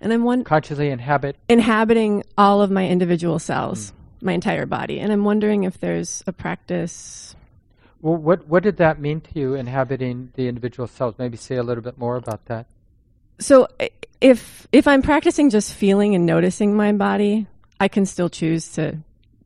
And 0.00 0.12
I'm 0.12 0.24
one 0.24 0.44
consciously 0.44 0.90
inhabit 0.90 1.36
inhabiting 1.48 2.24
all 2.36 2.60
of 2.60 2.70
my 2.70 2.86
individual 2.86 3.38
cells, 3.38 3.90
mm. 3.90 4.26
my 4.26 4.32
entire 4.32 4.66
body. 4.66 5.00
And 5.00 5.12
I'm 5.12 5.24
wondering 5.24 5.64
if 5.64 5.78
there's 5.78 6.22
a 6.26 6.32
practice 6.32 7.34
well, 8.02 8.16
what 8.16 8.46
what 8.48 8.64
did 8.64 8.78
that 8.78 9.00
mean 9.00 9.20
to 9.20 9.38
you, 9.38 9.54
inhabiting 9.54 10.32
the 10.34 10.48
individual 10.48 10.88
cells? 10.88 11.14
Maybe 11.18 11.36
say 11.36 11.56
a 11.56 11.62
little 11.62 11.84
bit 11.84 11.96
more 11.96 12.16
about 12.16 12.44
that. 12.46 12.66
So, 13.38 13.68
if 14.20 14.66
if 14.72 14.88
I'm 14.88 15.02
practicing 15.02 15.50
just 15.50 15.72
feeling 15.72 16.16
and 16.16 16.26
noticing 16.26 16.74
my 16.74 16.92
body, 16.92 17.46
I 17.78 17.86
can 17.86 18.04
still 18.04 18.28
choose 18.28 18.72
to 18.72 18.98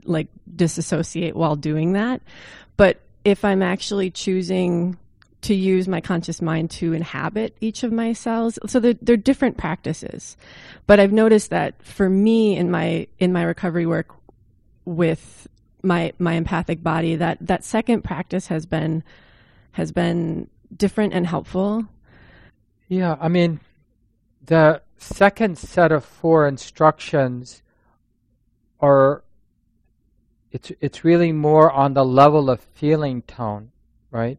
like 0.05 0.29
disassociate 0.55 1.37
while 1.37 1.55
doing 1.55 1.92
that. 1.92 2.23
But 2.79 3.01
if 3.25 3.45
I'm 3.45 3.62
actually 3.62 4.11
choosing 4.11 4.97
to 5.42 5.55
use 5.55 5.87
my 5.87 6.01
conscious 6.01 6.40
mind 6.40 6.71
to 6.71 6.95
inhabit 6.95 7.57
each 7.61 7.83
of 7.83 7.92
my 7.92 8.12
cells, 8.14 8.59
so 8.66 8.81
they're, 8.81 8.95
they're 9.03 9.16
different 9.16 9.59
practices. 9.59 10.37
But 10.87 10.99
I've 10.99 11.12
noticed 11.12 11.51
that 11.51 11.83
for 11.83 12.09
me 12.09 12.57
in 12.57 12.71
my 12.71 13.07
in 13.19 13.35
my 13.35 13.42
recovery 13.42 13.85
work 13.85 14.14
with 14.87 15.47
my 15.87 16.12
my 16.18 16.35
empathic 16.35 16.83
body 16.83 17.14
that 17.16 17.38
that 17.40 17.64
second 17.64 18.03
practice 18.03 18.49
has 18.49 18.66
been 18.66 19.03
has 19.72 19.92
been 19.92 20.49
different 20.77 21.14
and 21.14 21.27
helpful. 21.27 21.87
Yeah 22.88 23.16
i 23.20 23.29
mean 23.29 23.61
the 24.44 24.83
second 24.99 25.59
set 25.59 25.92
of 25.92 26.05
four 26.05 26.46
instructions 26.46 27.62
are 28.81 29.22
it's 30.53 30.72
it's 30.81 31.05
really 31.05 31.33
more 31.33 31.70
on 31.70 31.94
the 31.94 32.05
level 32.05 32.51
of 32.51 32.61
feeling 32.61 33.22
tone 33.22 33.70
right? 34.11 34.38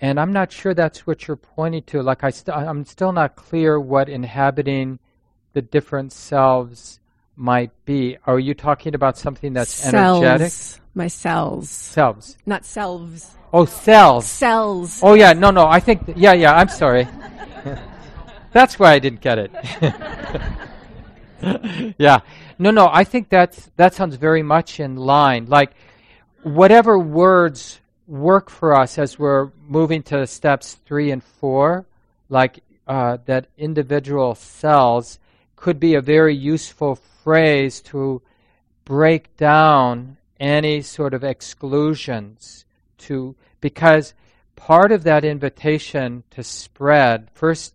And 0.00 0.18
i'm 0.18 0.32
not 0.32 0.52
sure 0.52 0.74
that's 0.74 1.06
what 1.06 1.26
you're 1.28 1.36
pointing 1.36 1.82
to. 1.84 2.02
Like 2.02 2.24
i 2.24 2.30
st- 2.30 2.56
i'm 2.56 2.84
still 2.84 3.12
not 3.12 3.36
clear 3.36 3.78
what 3.78 4.08
inhabiting 4.08 4.98
the 5.52 5.62
different 5.62 6.12
selves 6.12 6.98
might 7.36 7.70
be. 7.84 8.16
Are 8.26 8.38
you 8.38 8.54
talking 8.54 8.94
about 8.94 9.18
something 9.18 9.52
that's 9.52 9.72
cells. 9.72 10.22
energetic? 10.22 10.52
My 10.94 11.08
cells. 11.08 11.70
Cells. 11.70 12.36
Not 12.46 12.64
selves. 12.64 13.36
Oh, 13.52 13.64
cells. 13.64 14.26
Cells. 14.26 15.00
Oh, 15.02 15.14
yeah. 15.14 15.32
No, 15.32 15.50
no. 15.50 15.66
I 15.66 15.80
think. 15.80 16.06
Th- 16.06 16.16
yeah, 16.18 16.32
yeah. 16.32 16.54
I'm 16.54 16.68
sorry. 16.68 17.08
that's 18.52 18.78
why 18.78 18.92
I 18.92 18.98
didn't 18.98 19.20
get 19.20 19.38
it. 19.38 19.52
yeah. 21.98 22.20
No, 22.58 22.70
no. 22.70 22.88
I 22.92 23.04
think 23.04 23.28
that's 23.28 23.70
that 23.76 23.94
sounds 23.94 24.16
very 24.16 24.42
much 24.42 24.80
in 24.80 24.96
line. 24.96 25.46
Like 25.46 25.72
whatever 26.42 26.98
words 26.98 27.80
work 28.06 28.50
for 28.50 28.74
us 28.74 28.98
as 28.98 29.18
we're 29.18 29.50
moving 29.66 30.02
to 30.02 30.26
steps 30.26 30.78
three 30.84 31.10
and 31.10 31.22
four, 31.22 31.86
like 32.28 32.62
uh, 32.86 33.18
that 33.26 33.46
individual 33.56 34.34
cells 34.34 35.18
could 35.56 35.78
be 35.78 35.94
a 35.94 36.00
very 36.00 36.34
useful 36.34 36.96
phrase 37.22 37.80
to 37.80 38.22
break 38.84 39.36
down 39.36 40.16
any 40.40 40.82
sort 40.82 41.14
of 41.14 41.22
exclusions 41.22 42.64
to 42.98 43.36
because 43.60 44.14
part 44.56 44.90
of 44.92 45.04
that 45.04 45.24
invitation 45.24 46.24
to 46.30 46.42
spread 46.42 47.28
first 47.32 47.74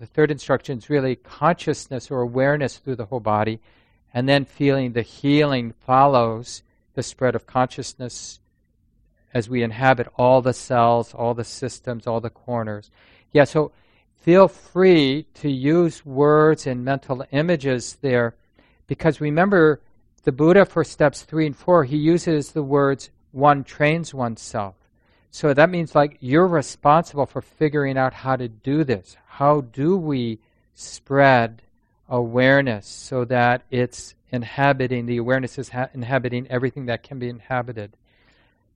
the 0.00 0.06
third 0.06 0.32
instruction 0.32 0.78
is 0.78 0.90
really 0.90 1.14
consciousness 1.14 2.10
or 2.10 2.20
awareness 2.20 2.78
through 2.78 2.96
the 2.96 3.06
whole 3.06 3.20
body 3.20 3.60
and 4.12 4.28
then 4.28 4.44
feeling 4.44 4.92
the 4.92 5.02
healing 5.02 5.72
follows 5.86 6.62
the 6.94 7.02
spread 7.02 7.36
of 7.36 7.46
consciousness 7.46 8.40
as 9.32 9.48
we 9.48 9.62
inhabit 9.62 10.08
all 10.16 10.42
the 10.42 10.52
cells 10.52 11.14
all 11.14 11.34
the 11.34 11.44
systems 11.44 12.06
all 12.06 12.20
the 12.20 12.30
corners. 12.30 12.90
Yeah 13.32 13.44
so 13.44 13.70
feel 14.18 14.48
free 14.48 15.26
to 15.34 15.48
use 15.48 16.04
words 16.04 16.66
and 16.66 16.84
mental 16.84 17.24
images 17.30 17.98
there 18.02 18.34
because 18.92 19.22
remember, 19.22 19.80
the 20.24 20.32
Buddha 20.32 20.66
for 20.66 20.84
steps 20.84 21.22
three 21.22 21.46
and 21.46 21.56
four, 21.56 21.84
he 21.84 21.96
uses 21.96 22.52
the 22.52 22.62
words 22.62 23.08
one 23.30 23.64
trains 23.64 24.12
oneself. 24.12 24.74
So 25.30 25.54
that 25.54 25.70
means 25.70 25.94
like 25.94 26.18
you're 26.20 26.46
responsible 26.46 27.24
for 27.24 27.40
figuring 27.40 27.96
out 27.96 28.12
how 28.12 28.36
to 28.36 28.48
do 28.48 28.84
this. 28.84 29.16
How 29.26 29.62
do 29.62 29.96
we 29.96 30.40
spread 30.74 31.62
awareness 32.06 32.86
so 32.86 33.24
that 33.24 33.62
it's 33.70 34.14
inhabiting, 34.30 35.06
the 35.06 35.16
awareness 35.16 35.58
is 35.58 35.70
ha- 35.70 35.88
inhabiting 35.94 36.46
everything 36.50 36.84
that 36.84 37.02
can 37.02 37.18
be 37.18 37.30
inhabited, 37.30 37.96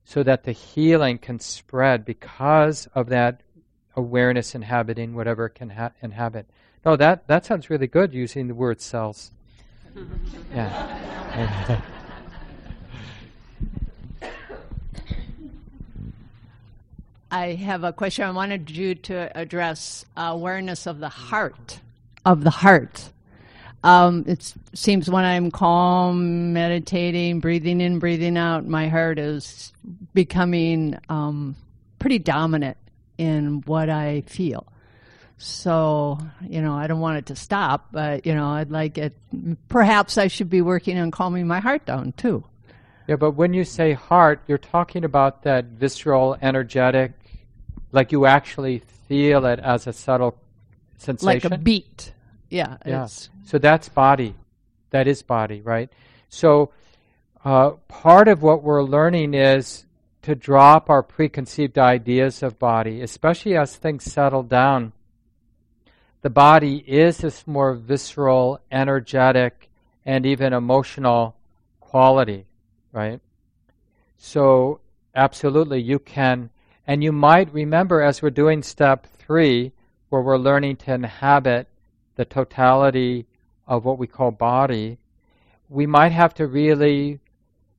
so 0.03 0.23
that 0.23 0.45
the 0.45 0.51
healing 0.51 1.19
can 1.19 1.39
spread 1.39 2.05
because 2.05 2.87
of 2.95 3.09
that 3.09 3.41
awareness 3.95 4.55
inhabiting 4.55 5.13
whatever 5.13 5.47
can 5.47 5.69
ha- 5.69 5.91
inhabit. 6.01 6.47
No, 6.83 6.95
that, 6.95 7.27
that 7.27 7.45
sounds 7.45 7.69
really 7.69 7.85
good 7.85 8.15
using 8.15 8.47
the 8.47 8.55
word 8.55 8.81
cells 8.81 9.31
yeah. 10.53 11.81
I 17.29 17.53
have 17.55 17.83
a 17.83 17.91
question. 17.91 18.25
I 18.25 18.31
wanted 18.31 18.69
you 18.69 18.95
to 18.95 19.37
address 19.37 20.05
awareness 20.15 20.87
of 20.87 20.99
the 20.99 21.09
heart. 21.09 21.79
Of 22.25 22.43
the 22.43 22.49
heart. 22.49 23.11
Um, 23.83 24.23
it 24.27 24.53
seems 24.73 25.09
when 25.09 25.23
I'm 25.23 25.51
calm, 25.51 26.53
meditating, 26.53 27.39
breathing 27.39 27.79
in, 27.79 27.99
breathing 27.99 28.37
out, 28.37 28.65
my 28.65 28.87
heart 28.87 29.19
is 29.19 29.71
becoming 30.13 30.97
um, 31.09 31.55
pretty 31.99 32.19
dominant 32.19 32.77
in 33.17 33.61
what 33.65 33.89
I 33.89 34.21
feel. 34.21 34.65
So, 35.37 36.17
you 36.41 36.61
know, 36.61 36.73
I 36.73 36.87
don't 36.87 36.99
want 36.99 37.19
it 37.19 37.27
to 37.27 37.35
stop, 37.35 37.89
but, 37.91 38.25
you 38.25 38.33
know, 38.33 38.47
I'd 38.47 38.71
like 38.71 38.97
it. 38.97 39.15
Perhaps 39.69 40.17
I 40.17 40.27
should 40.27 40.49
be 40.49 40.61
working 40.61 40.97
on 40.97 41.11
calming 41.11 41.45
my 41.45 41.59
heart 41.59 41.85
down 41.85 42.13
too. 42.13 42.43
Yeah, 43.07 43.17
but 43.17 43.31
when 43.31 43.53
you 43.53 43.63
say 43.63 43.93
heart, 43.93 44.41
you're 44.47 44.57
talking 44.57 45.05
about 45.05 45.43
that 45.43 45.65
visceral, 45.65 46.37
energetic, 46.41 47.13
like 47.91 48.11
you 48.11 48.25
actually 48.25 48.79
feel 49.07 49.45
it 49.45 49.59
as 49.59 49.87
a 49.87 49.93
subtle 49.93 50.37
sensation. 50.97 51.51
Like 51.51 51.59
a 51.59 51.61
beat. 51.61 52.13
Yeah. 52.49 52.77
Yeah. 52.85 53.07
So 53.45 53.59
that's 53.59 53.89
body. 53.89 54.35
That 54.89 55.07
is 55.07 55.21
body, 55.21 55.61
right? 55.61 55.89
So 56.29 56.71
uh, 57.45 57.71
part 57.87 58.27
of 58.27 58.41
what 58.41 58.63
we're 58.63 58.83
learning 58.83 59.35
is 59.35 59.85
to 60.23 60.33
drop 60.35 60.89
our 60.89 61.03
preconceived 61.03 61.77
ideas 61.77 62.41
of 62.41 62.57
body, 62.57 63.01
especially 63.01 63.55
as 63.55 63.75
things 63.75 64.03
settle 64.03 64.43
down 64.43 64.93
the 66.21 66.29
body 66.29 66.77
is 66.87 67.19
this 67.19 67.45
more 67.45 67.73
visceral, 67.73 68.59
energetic, 68.71 69.69
and 70.05 70.25
even 70.25 70.53
emotional 70.53 71.35
quality, 71.79 72.45
right? 72.91 73.19
So, 74.17 74.79
absolutely, 75.15 75.81
you 75.81 75.99
can. 75.99 76.49
And 76.87 77.03
you 77.03 77.11
might 77.11 77.53
remember 77.53 78.01
as 78.01 78.21
we're 78.21 78.29
doing 78.29 78.63
step 78.63 79.07
three, 79.17 79.73
where 80.09 80.21
we're 80.21 80.37
learning 80.37 80.77
to 80.77 80.93
inhabit 80.93 81.67
the 82.15 82.25
totality 82.25 83.25
of 83.67 83.85
what 83.85 83.97
we 83.97 84.07
call 84.07 84.31
body, 84.31 84.97
we 85.69 85.85
might 85.85 86.13
have 86.13 86.33
to 86.35 86.47
really 86.47 87.19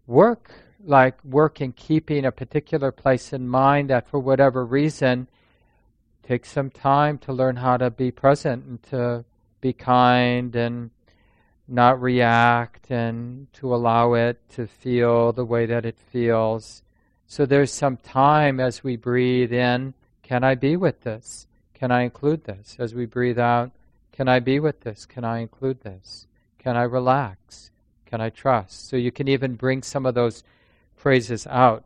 work, 0.07 0.51
like 0.85 1.23
work 1.25 1.61
in 1.61 1.73
keeping 1.73 2.25
a 2.25 2.33
particular 2.33 2.93
place 2.93 3.33
in 3.33 3.49
mind 3.49 3.91
that 3.91 4.09
for 4.09 4.21
whatever 4.21 4.65
reason 4.65 5.27
take 6.29 6.45
some 6.45 6.69
time 6.69 7.17
to 7.17 7.33
learn 7.33 7.57
how 7.57 7.79
to 7.79 7.91
be 7.91 8.11
present 8.11 8.63
and 8.67 8.83
to 8.83 9.25
be 9.63 9.73
kind 9.73 10.55
and 10.55 10.91
not 11.67 12.01
react 12.03 12.91
and 12.91 13.51
to 13.55 13.75
allow 13.75 14.13
it 14.13 14.39
to 14.51 14.67
feel 14.67 15.33
the 15.33 15.45
way 15.45 15.65
that 15.65 15.87
it 15.87 15.99
feels. 15.99 16.83
So 17.27 17.47
there's 17.47 17.73
some 17.73 17.97
time 17.97 18.61
as 18.61 18.85
we 18.85 18.97
breathe 18.97 19.55
in, 19.55 19.95
can 20.23 20.45
I 20.45 20.55
be 20.55 20.77
with 20.77 21.01
this? 21.01 21.47
Can 21.73 21.91
I 21.91 22.03
include 22.03 22.45
this? 22.45 22.77
As 22.79 22.95
we 22.95 23.07
breathe 23.07 23.39
out, 23.39 23.71
can 24.13 24.29
I 24.29 24.41
be 24.41 24.61
with 24.61 24.81
this? 24.81 25.07
Can 25.07 25.25
I 25.25 25.39
include 25.39 25.81
this? 25.81 26.27
Can 26.59 26.77
I 26.77 26.83
relax? 26.83 27.71
Can 28.05 28.21
I 28.21 28.29
trust? 28.29 28.91
So 28.91 28.97
you 28.97 29.13
can 29.13 29.29
even 29.29 29.55
bring 29.55 29.83
some 29.83 30.05
of 30.05 30.15
those 30.15 30.45
phrases 30.95 31.47
out, 31.47 31.85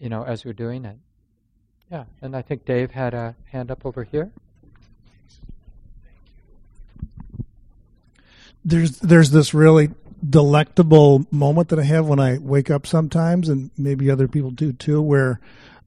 you 0.00 0.08
know, 0.08 0.24
as 0.24 0.44
we're 0.44 0.54
doing 0.54 0.84
it. 0.84 0.96
Yeah, 1.90 2.04
and 2.22 2.36
I 2.36 2.42
think 2.42 2.64
Dave 2.64 2.92
had 2.92 3.14
a 3.14 3.34
hand 3.50 3.70
up 3.70 3.84
over 3.84 4.04
here. 4.04 4.30
There's 8.64 8.98
there's 8.98 9.30
this 9.30 9.54
really 9.54 9.90
delectable 10.28 11.26
moment 11.30 11.70
that 11.70 11.78
I 11.78 11.84
have 11.84 12.06
when 12.06 12.20
I 12.20 12.38
wake 12.38 12.70
up 12.70 12.86
sometimes, 12.86 13.48
and 13.48 13.70
maybe 13.76 14.10
other 14.10 14.28
people 14.28 14.50
do 14.50 14.72
too, 14.72 15.02
where 15.02 15.40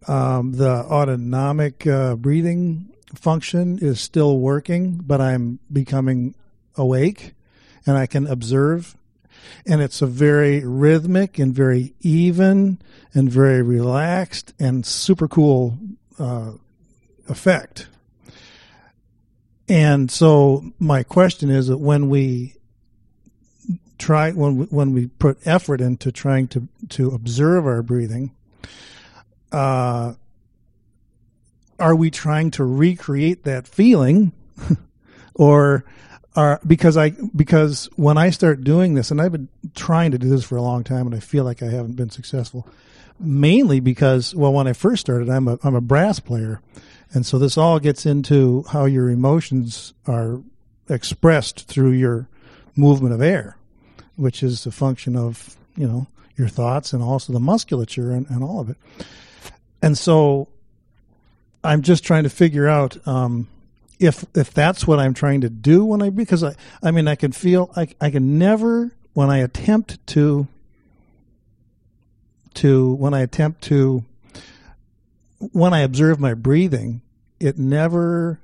um, 0.08 0.54
the 0.54 0.70
autonomic 0.70 1.88
uh, 1.88 2.16
breathing 2.16 2.90
function 3.16 3.80
is 3.80 4.02
still 4.02 4.40
working, 4.40 4.96
but 4.96 5.22
I'm 5.22 5.60
becoming 5.72 6.36
awake, 6.76 7.34
and 7.86 7.96
I 7.96 8.08
can 8.08 8.28
observe 8.28 8.98
and 9.66 9.82
it's 9.82 10.02
a 10.02 10.08
very 10.08 10.66
rhythmic 10.66 11.40
and 11.40 11.54
very 11.54 11.94
even 12.02 12.80
and 13.14 13.32
very 13.32 13.62
relaxed 13.62 14.54
and 14.60 14.86
super 14.86 15.28
cool 15.28 15.78
uh, 16.20 16.54
effect. 17.28 17.88
And 19.70 20.12
so 20.12 20.72
my 20.80 21.04
question 21.04 21.50
is 21.50 21.68
that 21.68 21.78
when 21.78 22.10
we 22.10 22.56
try 23.98 24.32
when 24.32 24.58
we, 24.58 24.66
when 24.66 24.92
we 24.92 25.08
put 25.08 25.38
effort 25.46 25.80
into 25.80 26.12
trying 26.12 26.48
to 26.50 26.68
to 26.90 27.10
observe 27.12 27.66
our 27.66 27.82
breathing, 27.82 28.32
uh, 29.52 30.14
are 31.80 31.96
we 31.96 32.12
trying 32.12 32.52
to 32.52 32.64
recreate 32.66 33.44
that 33.44 33.68
feeling, 33.68 34.34
or 35.34 35.86
are 36.36 36.60
because 36.66 36.98
I 36.98 37.12
because 37.36 37.90
when 37.96 38.18
I 38.18 38.30
start 38.30 38.64
doing 38.64 38.96
this, 38.96 39.12
and 39.12 39.22
I've 39.22 39.32
been 39.32 39.50
trying 39.76 40.12
to 40.12 40.18
do 40.18 40.30
this 40.30 40.44
for 40.44 40.56
a 40.56 40.62
long 40.62 40.84
time, 40.84 41.06
and 41.06 41.16
I 41.16 41.20
feel 41.20 41.44
like 41.44 41.62
I 41.62 41.68
haven't 41.68 41.96
been 41.96 42.10
successful. 42.10 42.68
Mainly 43.20 43.80
because, 43.80 44.34
well, 44.34 44.52
when 44.52 44.68
I 44.68 44.74
first 44.74 45.02
started, 45.02 45.30
I'm 45.30 45.48
a 45.48 45.60
I'm 45.64 45.76
a 45.76 45.82
brass 45.82 46.20
player, 46.20 46.62
and 47.14 47.26
so 47.26 47.38
this 47.38 47.58
all 47.58 47.80
gets 47.80 48.06
into 48.06 48.64
how 48.70 48.86
your 48.86 49.10
emotions 49.10 49.94
are 50.08 50.42
expressed 50.90 51.68
through 51.68 51.92
your 51.92 52.28
movement 52.76 53.14
of 53.14 53.22
air, 53.22 53.56
which 54.16 54.42
is 54.42 54.66
a 54.66 54.72
function 54.72 55.16
of 55.16 55.56
you 55.78 55.88
know 55.88 56.08
your 56.36 56.48
thoughts 56.48 56.94
and 56.94 57.04
also 57.04 57.32
the 57.32 57.40
musculature 57.40 58.12
and, 58.12 58.28
and 58.30 58.44
all 58.44 58.60
of 58.60 58.70
it. 58.70 58.78
And 59.84 59.96
so, 59.96 60.48
I'm 61.64 61.84
just 61.84 62.04
trying 62.04 62.24
to 62.24 62.30
figure 62.30 62.68
out. 62.68 62.98
Um, 63.08 63.48
if 64.04 64.26
if 64.36 64.54
that's 64.54 64.86
what 64.86 65.00
I'm 65.00 65.14
trying 65.14 65.42
to 65.42 65.50
do 65.50 65.86
when 65.86 66.02
I 66.02 66.10
because 66.10 66.44
I 66.44 66.56
I 66.82 66.92
mean 66.92 67.08
I 67.08 67.16
can 67.16 67.32
feel 67.32 67.72
I 67.76 67.88
I 68.00 68.10
can 68.10 68.38
never 68.38 68.92
when 69.14 69.30
I 69.30 69.40
attempt 69.40 70.06
to 70.08 70.48
to 72.56 72.94
when 72.94 73.14
I 73.14 73.22
attempt 73.22 73.62
to 73.64 74.04
when 75.52 75.74
I 75.74 75.80
observe 75.80 76.20
my 76.20 76.34
breathing 76.34 77.02
it 77.40 77.58
never 77.58 78.40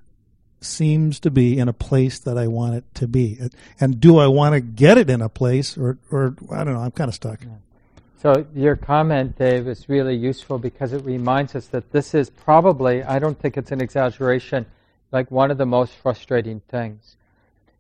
seems 0.62 1.20
to 1.22 1.32
be 1.32 1.58
in 1.58 1.70
a 1.70 1.74
place 1.74 2.20
that 2.20 2.38
I 2.38 2.48
want 2.48 2.76
it 2.76 2.84
to 2.96 3.08
be 3.08 3.40
and 3.80 4.00
do 4.00 4.18
I 4.18 4.28
want 4.28 4.54
to 4.54 4.60
get 4.62 4.98
it 4.98 5.10
in 5.10 5.22
a 5.22 5.30
place 5.30 5.78
or 5.78 5.98
or 6.12 6.36
I 6.52 6.64
don't 6.64 6.74
know 6.74 6.82
I'm 6.82 6.92
kind 6.92 7.10
of 7.10 7.16
stuck. 7.16 7.42
So 8.22 8.46
your 8.54 8.76
comment, 8.76 9.38
Dave, 9.38 9.66
is 9.70 9.88
really 9.88 10.16
useful 10.16 10.58
because 10.58 10.92
it 10.92 11.06
reminds 11.06 11.56
us 11.56 11.68
that 11.68 11.94
this 11.94 12.14
is 12.14 12.30
probably, 12.30 13.02
I 13.02 13.18
don't 13.18 13.40
think 13.40 13.56
it's 13.56 13.72
an 13.72 13.80
exaggeration, 13.80 14.66
like 15.12 15.32
one 15.32 15.52
of 15.52 15.58
the 15.58 15.66
most 15.66 15.94
frustrating 15.96 16.62
things. 16.68 17.18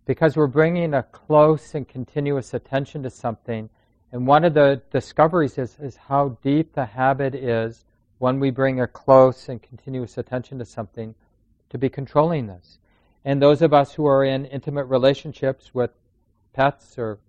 Because 0.05 0.35
we're 0.35 0.47
bringing 0.47 0.93
a 0.93 1.03
close 1.03 1.75
and 1.75 1.87
continuous 1.87 2.53
attention 2.53 3.03
to 3.03 3.09
something, 3.09 3.69
and 4.11 4.25
one 4.25 4.43
of 4.43 4.55
the 4.55 4.81
discoveries 4.91 5.57
is, 5.57 5.77
is 5.79 5.95
how 5.95 6.37
deep 6.41 6.73
the 6.73 6.85
habit 6.85 7.35
is 7.35 7.85
when 8.17 8.39
we 8.39 8.49
bring 8.49 8.81
a 8.81 8.87
close 8.87 9.49
and 9.49 9.61
continuous 9.61 10.17
attention 10.17 10.57
to 10.59 10.65
something 10.65 11.13
to 11.69 11.77
be 11.77 11.89
controlling 11.89 12.47
this. 12.47 12.79
And 13.23 13.41
those 13.41 13.61
of 13.61 13.73
us 13.73 13.93
who 13.93 14.05
are 14.07 14.23
in 14.23 14.45
intimate 14.45 14.85
relationships 14.85 15.73
with 15.73 15.91
pets 16.53 16.97
or 16.97 17.19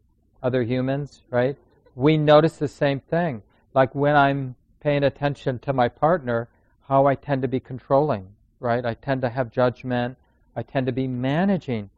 other 0.42 0.62
humans, 0.62 1.22
right, 1.30 1.56
we 1.94 2.16
notice 2.16 2.56
the 2.56 2.68
same 2.68 3.00
thing. 3.00 3.42
Like 3.74 3.94
when 3.94 4.16
I'm 4.16 4.56
paying 4.80 5.04
attention 5.04 5.58
to 5.60 5.74
my 5.74 5.88
partner, 5.88 6.48
how 6.88 7.06
I 7.06 7.14
tend 7.14 7.42
to 7.42 7.48
be 7.48 7.60
controlling 7.60 8.28
right? 8.60 8.84
I 8.84 8.94
tend 8.94 9.22
to 9.22 9.28
have 9.28 9.50
judgment. 9.50 10.16
I 10.54 10.62
tend 10.62 10.86
to 10.86 10.92
be 10.92 11.08
managing. 11.08 11.90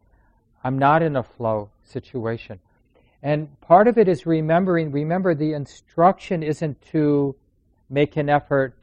I'm 0.65 0.79
not 0.79 1.03
in 1.03 1.17
a 1.17 1.23
flow 1.23 1.71
situation. 1.85 2.61
And 3.23 3.61
part 3.61 3.89
of 3.89 3.99
it 3.99 4.09
is 4.09 4.27
remembering, 4.27 4.91
remember 4.91 5.35
the 5.35 5.53
instruction 5.53 6.43
isn't 6.43 6.81
to 6.93 7.37
make 7.91 8.17
an 8.17 8.29
effort 8.29 8.75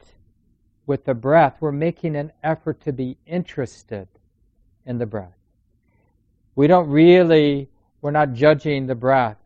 with 0.86 1.04
the 1.04 1.14
breath. 1.14 1.56
We're 1.60 1.72
making 1.72 2.16
an 2.16 2.32
effort 2.42 2.80
to 2.82 2.92
be 2.92 3.16
interested 3.26 4.08
in 4.86 4.98
the 4.98 5.06
breath. 5.06 5.36
We 6.54 6.66
don't 6.66 6.88
really, 6.88 7.68
we're 8.00 8.10
not 8.10 8.32
judging 8.32 8.86
the 8.86 8.94
breath. 8.94 9.36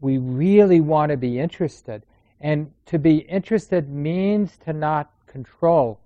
We 0.00 0.18
really 0.18 0.80
want 0.80 1.10
to 1.10 1.16
be 1.16 1.38
interested. 1.38 2.02
And 2.40 2.72
to 2.86 2.98
be 2.98 3.18
interested 3.18 3.88
means 3.88 4.56
to 4.64 4.72
not 4.72 5.10
control. 5.26 6.00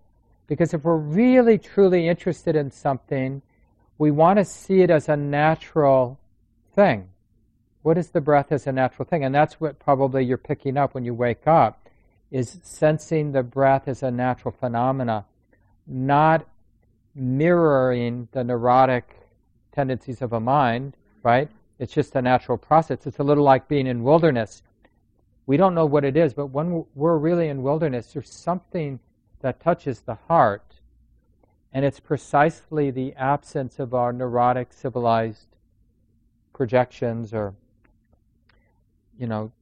Because 0.46 0.74
if 0.74 0.84
we're 0.84 0.96
really 0.96 1.58
truly 1.58 2.08
interested 2.08 2.56
in 2.56 2.70
something, 2.70 3.42
we 3.98 4.10
want 4.10 4.38
to 4.38 4.44
see 4.44 4.82
it 4.82 4.90
as 4.90 5.08
a 5.08 5.16
natural 5.16 6.18
thing. 6.74 7.08
What 7.82 7.98
is 7.98 8.10
the 8.10 8.20
breath 8.20 8.52
as 8.52 8.66
a 8.66 8.72
natural 8.72 9.06
thing? 9.06 9.24
And 9.24 9.34
that's 9.34 9.60
what 9.60 9.78
probably 9.78 10.24
you're 10.24 10.38
picking 10.38 10.76
up 10.76 10.94
when 10.94 11.04
you 11.04 11.14
wake 11.14 11.46
up, 11.46 11.88
is 12.30 12.58
sensing 12.62 13.32
the 13.32 13.42
breath 13.42 13.88
as 13.88 14.02
a 14.02 14.10
natural 14.10 14.54
phenomena, 14.58 15.24
not 15.86 16.46
mirroring 17.14 18.28
the 18.32 18.44
neurotic 18.44 19.28
tendencies 19.72 20.22
of 20.22 20.32
a 20.32 20.40
mind, 20.40 20.96
right? 21.22 21.48
It's 21.78 21.92
just 21.92 22.14
a 22.14 22.22
natural 22.22 22.58
process. 22.58 23.06
It's 23.06 23.18
a 23.18 23.24
little 23.24 23.44
like 23.44 23.68
being 23.68 23.86
in 23.86 24.04
wilderness. 24.04 24.62
We 25.46 25.56
don't 25.56 25.74
know 25.74 25.86
what 25.86 26.04
it 26.04 26.16
is, 26.16 26.34
but 26.34 26.46
when 26.46 26.84
we're 26.94 27.18
really 27.18 27.48
in 27.48 27.62
wilderness, 27.62 28.12
there's 28.12 28.32
something 28.32 29.00
that 29.42 29.60
touches 29.60 30.00
the 30.00 30.14
heart. 30.28 30.64
And 31.72 31.84
it's 31.84 32.00
precisely 32.00 32.90
the 32.90 33.14
absence 33.14 33.78
of 33.78 33.94
our 33.94 34.12
neurotic, 34.12 34.72
civilized 34.72 35.46
projections 36.52 37.32
or, 37.32 37.54
you 39.18 39.26
know, 39.26 39.52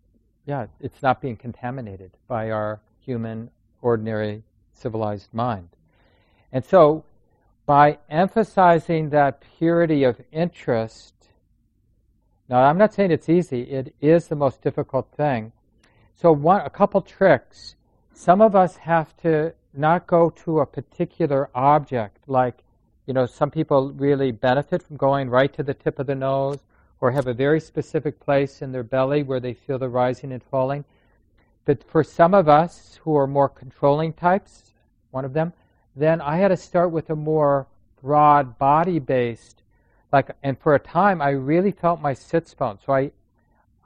yeah, 0.47 0.67
it's 0.81 1.03
not 1.03 1.21
being 1.21 1.37
contaminated 1.37 2.11
by 2.27 2.51
our 2.51 2.81
human, 3.05 3.51
ordinary, 3.83 4.43
civilized 4.73 5.33
mind. 5.33 5.69
And 6.53 6.65
so, 6.65 7.05
by 7.67 7.99
emphasizing 8.09 9.11
that 9.11 9.45
purity 9.59 10.03
of 10.03 10.21
interest, 10.33 11.15
now 12.49 12.65
I'm 12.65 12.79
not 12.79 12.93
saying 12.93 13.13
it's 13.13 13.29
easy, 13.29 13.63
it 13.63 13.95
is 14.01 14.27
the 14.27 14.35
most 14.35 14.61
difficult 14.61 15.09
thing. 15.17 15.53
So, 16.17 16.33
one, 16.33 16.63
a 16.63 16.71
couple 16.71 17.01
tricks. 17.01 17.77
Some 18.13 18.43
of 18.43 18.57
us 18.57 18.77
have 18.77 19.17
to 19.19 19.55
not 19.73 20.07
go 20.07 20.31
to 20.31 20.61
a 20.61 20.67
particular 20.67 21.49
object, 21.55 22.19
like, 22.27 22.63
you 23.07 23.15
know, 23.15 23.27
some 23.27 23.51
people 23.51 23.93
really 23.93 24.31
benefit 24.31 24.83
from 24.83 24.97
going 24.97 25.31
right 25.31 25.53
to 25.55 25.63
the 25.63 25.75
tip 25.75 25.99
of 25.99 26.07
the 26.07 26.15
nose 26.15 26.59
or 27.01 27.11
have 27.11 27.27
a 27.27 27.35
very 27.35 27.61
specific 27.61 28.21
place 28.21 28.63
in 28.63 28.73
their 28.73 28.83
belly 28.83 29.23
where 29.23 29.41
they 29.41 29.55
feel 29.55 29.79
the 29.79 29.89
rising 29.89 30.33
and 30.33 30.43
falling. 30.43 30.85
But 31.65 31.83
for 31.85 32.05
some 32.05 32.35
of 32.35 32.49
us 32.49 32.99
who 33.03 33.17
are 33.17 33.27
more 33.27 33.49
controlling 33.49 34.13
types, 34.13 34.75
one 35.11 35.25
of 35.25 35.33
them, 35.33 35.53
then 35.97 36.21
I 36.21 36.37
had 36.37 36.49
to 36.49 36.57
start 36.57 36.91
with 36.91 37.11
a 37.11 37.17
more 37.17 37.67
broad 38.03 38.59
body 38.59 38.99
based 38.99 39.63
like 40.13 40.31
and 40.43 40.59
for 40.59 40.75
a 40.75 40.79
time 40.79 41.21
I 41.21 41.31
really 41.31 41.71
felt 41.71 42.01
my 42.01 42.15
sits 42.15 42.55
bone. 42.55 42.79
So 42.85 42.93
I 42.93 43.13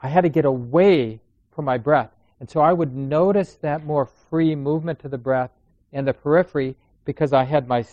I 0.03 0.09
had 0.09 0.22
to 0.22 0.28
get 0.28 0.45
away 0.45 1.20
from 1.55 1.64
my 1.64 1.78
breath. 1.78 2.11
And 2.41 2.51
so 2.51 2.61
I 2.61 2.72
would 2.72 2.95
notice 2.95 3.55
that 3.57 3.85
more 3.85 4.07
free 4.07 4.55
movement 4.55 4.99
to 5.01 5.09
the 5.09 5.18
breath 5.18 5.51
in 5.95 6.05
the 6.05 6.13
periphery 6.13 6.75
because 7.05 7.33
I 7.33 7.45
had 7.45 7.69
my 7.69 7.87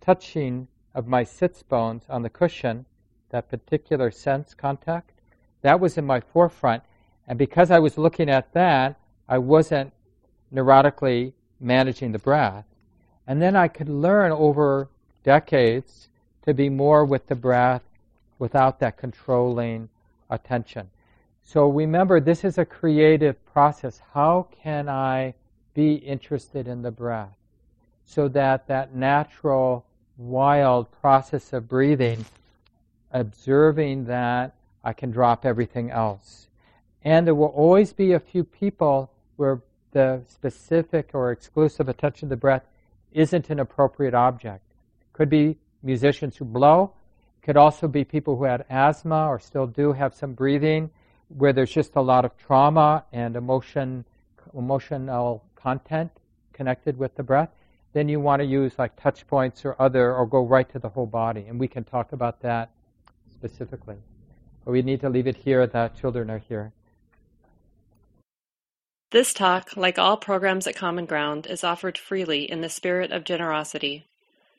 touching 0.00 0.68
of 0.94 1.06
my 1.06 1.24
sits 1.24 1.62
bones 1.62 2.04
on 2.08 2.22
the 2.22 2.30
cushion, 2.30 2.86
that 3.30 3.50
particular 3.50 4.10
sense 4.10 4.54
contact. 4.54 5.10
That 5.62 5.80
was 5.80 5.98
in 5.98 6.06
my 6.06 6.20
forefront. 6.20 6.84
And 7.26 7.36
because 7.38 7.70
I 7.70 7.80
was 7.80 7.98
looking 7.98 8.30
at 8.30 8.52
that, 8.54 8.96
I 9.28 9.38
wasn't 9.38 9.92
neurotically 10.54 11.32
managing 11.60 12.12
the 12.12 12.18
breath. 12.18 12.64
And 13.26 13.42
then 13.42 13.56
I 13.56 13.68
could 13.68 13.88
learn 13.88 14.32
over 14.32 14.88
decades 15.24 16.08
to 16.46 16.54
be 16.54 16.70
more 16.70 17.04
with 17.04 17.26
the 17.26 17.34
breath 17.34 17.82
without 18.38 18.78
that 18.78 18.96
controlling 18.96 19.88
attention. 20.30 20.88
So 21.42 21.68
remember, 21.68 22.20
this 22.20 22.44
is 22.44 22.56
a 22.56 22.64
creative 22.64 23.44
process. 23.46 24.00
How 24.14 24.46
can 24.62 24.88
I 24.88 25.34
be 25.74 25.94
interested 25.94 26.68
in 26.68 26.82
the 26.82 26.90
breath 26.90 27.37
so 28.08 28.26
that 28.26 28.66
that 28.68 28.94
natural, 28.94 29.84
wild 30.16 30.90
process 31.02 31.52
of 31.52 31.68
breathing, 31.68 32.24
observing 33.12 34.06
that, 34.06 34.54
I 34.82 34.94
can 34.94 35.10
drop 35.10 35.44
everything 35.44 35.90
else. 35.90 36.48
And 37.04 37.26
there 37.26 37.34
will 37.34 37.48
always 37.48 37.92
be 37.92 38.12
a 38.12 38.18
few 38.18 38.44
people 38.44 39.10
where 39.36 39.60
the 39.92 40.22
specific 40.26 41.10
or 41.12 41.32
exclusive 41.32 41.90
attention 41.90 42.30
to 42.30 42.34
the 42.34 42.40
breath 42.40 42.64
isn't 43.12 43.50
an 43.50 43.60
appropriate 43.60 44.14
object. 44.14 44.64
Could 45.12 45.28
be 45.28 45.58
musicians 45.82 46.38
who 46.38 46.46
blow. 46.46 46.92
Could 47.42 47.58
also 47.58 47.88
be 47.88 48.04
people 48.04 48.36
who 48.36 48.44
had 48.44 48.64
asthma 48.70 49.26
or 49.28 49.38
still 49.38 49.66
do 49.66 49.92
have 49.92 50.14
some 50.14 50.32
breathing 50.32 50.88
where 51.28 51.52
there's 51.52 51.70
just 51.70 51.94
a 51.96 52.00
lot 52.00 52.24
of 52.24 52.38
trauma 52.38 53.04
and 53.12 53.36
emotion, 53.36 54.06
emotional 54.54 55.44
content 55.56 56.10
connected 56.54 56.96
with 56.96 57.14
the 57.14 57.22
breath. 57.22 57.50
Then 57.98 58.08
you 58.08 58.20
want 58.20 58.38
to 58.38 58.46
use 58.46 58.78
like 58.78 58.94
touch 58.94 59.26
points 59.26 59.64
or 59.64 59.74
other, 59.76 60.14
or 60.14 60.24
go 60.24 60.44
right 60.44 60.70
to 60.70 60.78
the 60.78 60.90
whole 60.90 61.04
body. 61.04 61.46
And 61.48 61.58
we 61.58 61.66
can 61.66 61.82
talk 61.82 62.12
about 62.12 62.40
that 62.42 62.70
specifically. 63.32 63.96
But 64.64 64.70
we 64.70 64.82
need 64.82 65.00
to 65.00 65.08
leave 65.08 65.26
it 65.26 65.34
here. 65.34 65.66
The 65.66 65.90
children 66.00 66.30
are 66.30 66.38
here. 66.38 66.70
This 69.10 69.34
talk, 69.34 69.76
like 69.76 69.98
all 69.98 70.16
programs 70.16 70.68
at 70.68 70.76
Common 70.76 71.06
Ground, 71.06 71.48
is 71.48 71.64
offered 71.64 71.98
freely 71.98 72.48
in 72.48 72.60
the 72.60 72.68
spirit 72.68 73.10
of 73.10 73.24
generosity. 73.24 74.06